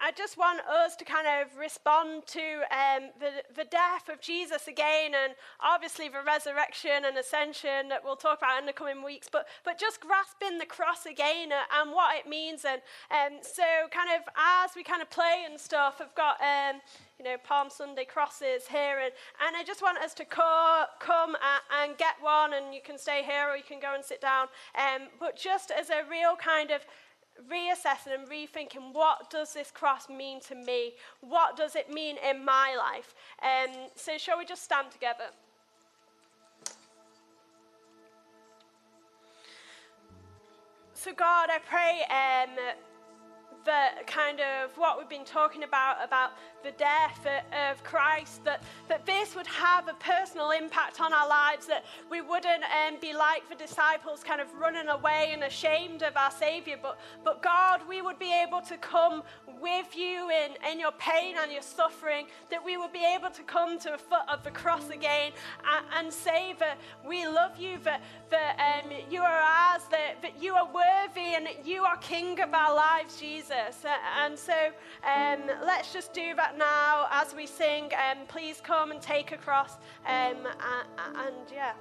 I 0.01 0.12
just 0.12 0.38
want 0.38 0.62
us 0.62 0.95
to 0.97 1.05
kind 1.05 1.27
of 1.27 1.57
respond 1.57 2.25
to 2.27 2.63
um, 2.71 3.09
the, 3.19 3.43
the 3.55 3.65
death 3.65 4.09
of 4.09 4.21
Jesus 4.21 4.67
again, 4.67 5.12
and 5.13 5.33
obviously 5.59 6.09
the 6.09 6.23
resurrection 6.25 7.05
and 7.05 7.17
ascension 7.17 7.89
that 7.89 8.03
we'll 8.03 8.15
talk 8.15 8.39
about 8.39 8.59
in 8.59 8.65
the 8.65 8.73
coming 8.73 9.03
weeks, 9.03 9.27
but, 9.31 9.47
but 9.65 9.77
just 9.77 9.99
grasping 10.01 10.57
the 10.57 10.65
cross 10.65 11.05
again 11.05 11.49
and 11.51 11.91
what 11.91 12.15
it 12.17 12.29
means. 12.29 12.65
And 12.65 12.81
um, 13.12 13.39
so, 13.41 13.63
kind 13.91 14.09
of 14.15 14.27
as 14.38 14.71
we 14.75 14.83
kind 14.83 15.01
of 15.01 15.09
play 15.09 15.45
and 15.49 15.59
stuff, 15.59 16.01
I've 16.01 16.15
got. 16.15 16.38
Um, 16.41 16.81
you 17.19 17.25
know, 17.25 17.35
Palm 17.43 17.69
Sunday 17.69 18.05
crosses 18.05 18.65
here. 18.67 18.99
And, 19.03 19.12
and 19.45 19.57
I 19.57 19.63
just 19.63 19.81
want 19.81 19.97
us 19.97 20.13
to 20.15 20.25
co- 20.25 20.85
come 20.99 21.35
and 21.83 21.97
get 21.97 22.15
one, 22.21 22.53
and 22.53 22.73
you 22.73 22.79
can 22.81 22.97
stay 22.97 23.23
here 23.23 23.49
or 23.49 23.57
you 23.57 23.63
can 23.63 23.81
go 23.81 23.93
and 23.93 24.03
sit 24.03 24.21
down. 24.21 24.47
Um, 24.73 25.09
but 25.19 25.35
just 25.35 25.69
as 25.69 25.89
a 25.89 26.09
real 26.09 26.38
kind 26.38 26.71
of 26.71 26.85
reassessing 27.49 28.13
and 28.13 28.28
rethinking 28.28 28.93
what 28.93 29.30
does 29.30 29.54
this 29.54 29.71
cross 29.71 30.10
mean 30.10 30.39
to 30.41 30.56
me? 30.56 30.93
What 31.21 31.56
does 31.56 31.75
it 31.75 31.91
mean 31.91 32.17
in 32.28 32.43
my 32.43 32.75
life? 32.78 33.15
Um, 33.41 33.75
so, 33.95 34.17
shall 34.17 34.38
we 34.38 34.45
just 34.45 34.63
stand 34.63 34.91
together? 34.91 35.25
So, 40.93 41.13
God, 41.13 41.49
I 41.49 41.60
pray 41.60 42.02
um, 42.10 42.75
that 43.65 44.06
kind 44.06 44.39
of 44.41 44.78
what 44.78 44.97
we've 44.97 45.08
been 45.08 45.23
talking 45.23 45.63
about, 45.63 46.04
about 46.04 46.32
the 46.63 46.72
death 46.72 47.26
of 47.69 47.84
Christ, 47.84 48.43
that, 48.45 48.63
that 48.88 49.06
this 49.06 49.36
would 49.36 49.48
have 49.48 49.88
a 49.88 49.93
personal 49.93 50.52
impact 50.52 51.00
on 51.02 51.13
our 51.13 51.28
lives, 51.28 51.67
that 51.67 51.86
we 52.10 52.22
wouldn't 52.22 52.63
um, 52.63 52.98
be 53.00 53.13
like 53.13 53.48
the 53.50 53.56
disciples, 53.56 54.24
kind 54.24 54.41
of 54.41 54.48
running 54.60 54.88
away 54.88 55.30
and 55.34 55.43
ashamed 55.43 56.04
of 56.04 56.15
our 56.17 56.32
Savior, 56.32 56.78
but, 56.82 57.00
but 57.24 57.41
God, 57.41 57.82
we 57.88 58.02
would 58.02 58.19
be 58.19 58.34
able 58.43 58.62
to 58.62 58.78
come 58.78 59.24
with 59.62 59.95
you 59.95 60.30
in, 60.30 60.52
in 60.72 60.80
your 60.80 60.91
pain 60.93 61.36
and 61.41 61.52
your 61.52 61.62
suffering, 61.62 62.28
that 62.50 62.63
we 62.63 62.78
would 62.78 62.93
be 62.93 63.06
able 63.06 63.30
to 63.30 63.43
come 63.43 63.80
to 63.80 63.89
the 63.89 63.98
foot 63.98 64.22
of 64.32 64.43
the 64.43 64.52
cross 64.52 64.89
again 64.89 65.32
and, 65.65 65.86
and 65.98 66.13
say 66.13 66.56
that 66.60 66.78
we 67.06 67.28
love 67.28 67.58
you, 67.58 67.78
that, 67.84 68.02
that 68.30 68.84
um, 68.86 68.91
you 69.10 69.22
are 69.22 69.41
ours, 69.41 69.82
that, 69.91 70.22
that 70.22 70.41
you 70.41 70.54
are 70.54 70.67
worthy 70.74 71.36
and 71.36 71.45
that 71.45 71.65
you 71.65 71.84
are 71.84 71.98
King 71.98 72.39
of 72.39 72.54
our 72.54 72.74
lives, 72.76 73.19
Jesus. 73.19 73.84
And 74.22 74.38
so 74.38 74.54
um, 75.04 75.39
let's 75.65 75.91
just 75.93 76.13
do 76.13 76.36
that 76.36 76.48
now 76.57 77.07
as 77.12 77.33
we 77.35 77.45
sing. 77.45 77.85
Um, 77.85 78.25
please 78.27 78.62
come 78.62 78.91
and 78.91 79.01
take 79.01 79.31
a 79.31 79.38
cross. 79.38 79.73
Um, 80.05 80.45
and, 80.45 81.17
and 81.17 81.35
yeah. 81.53 81.73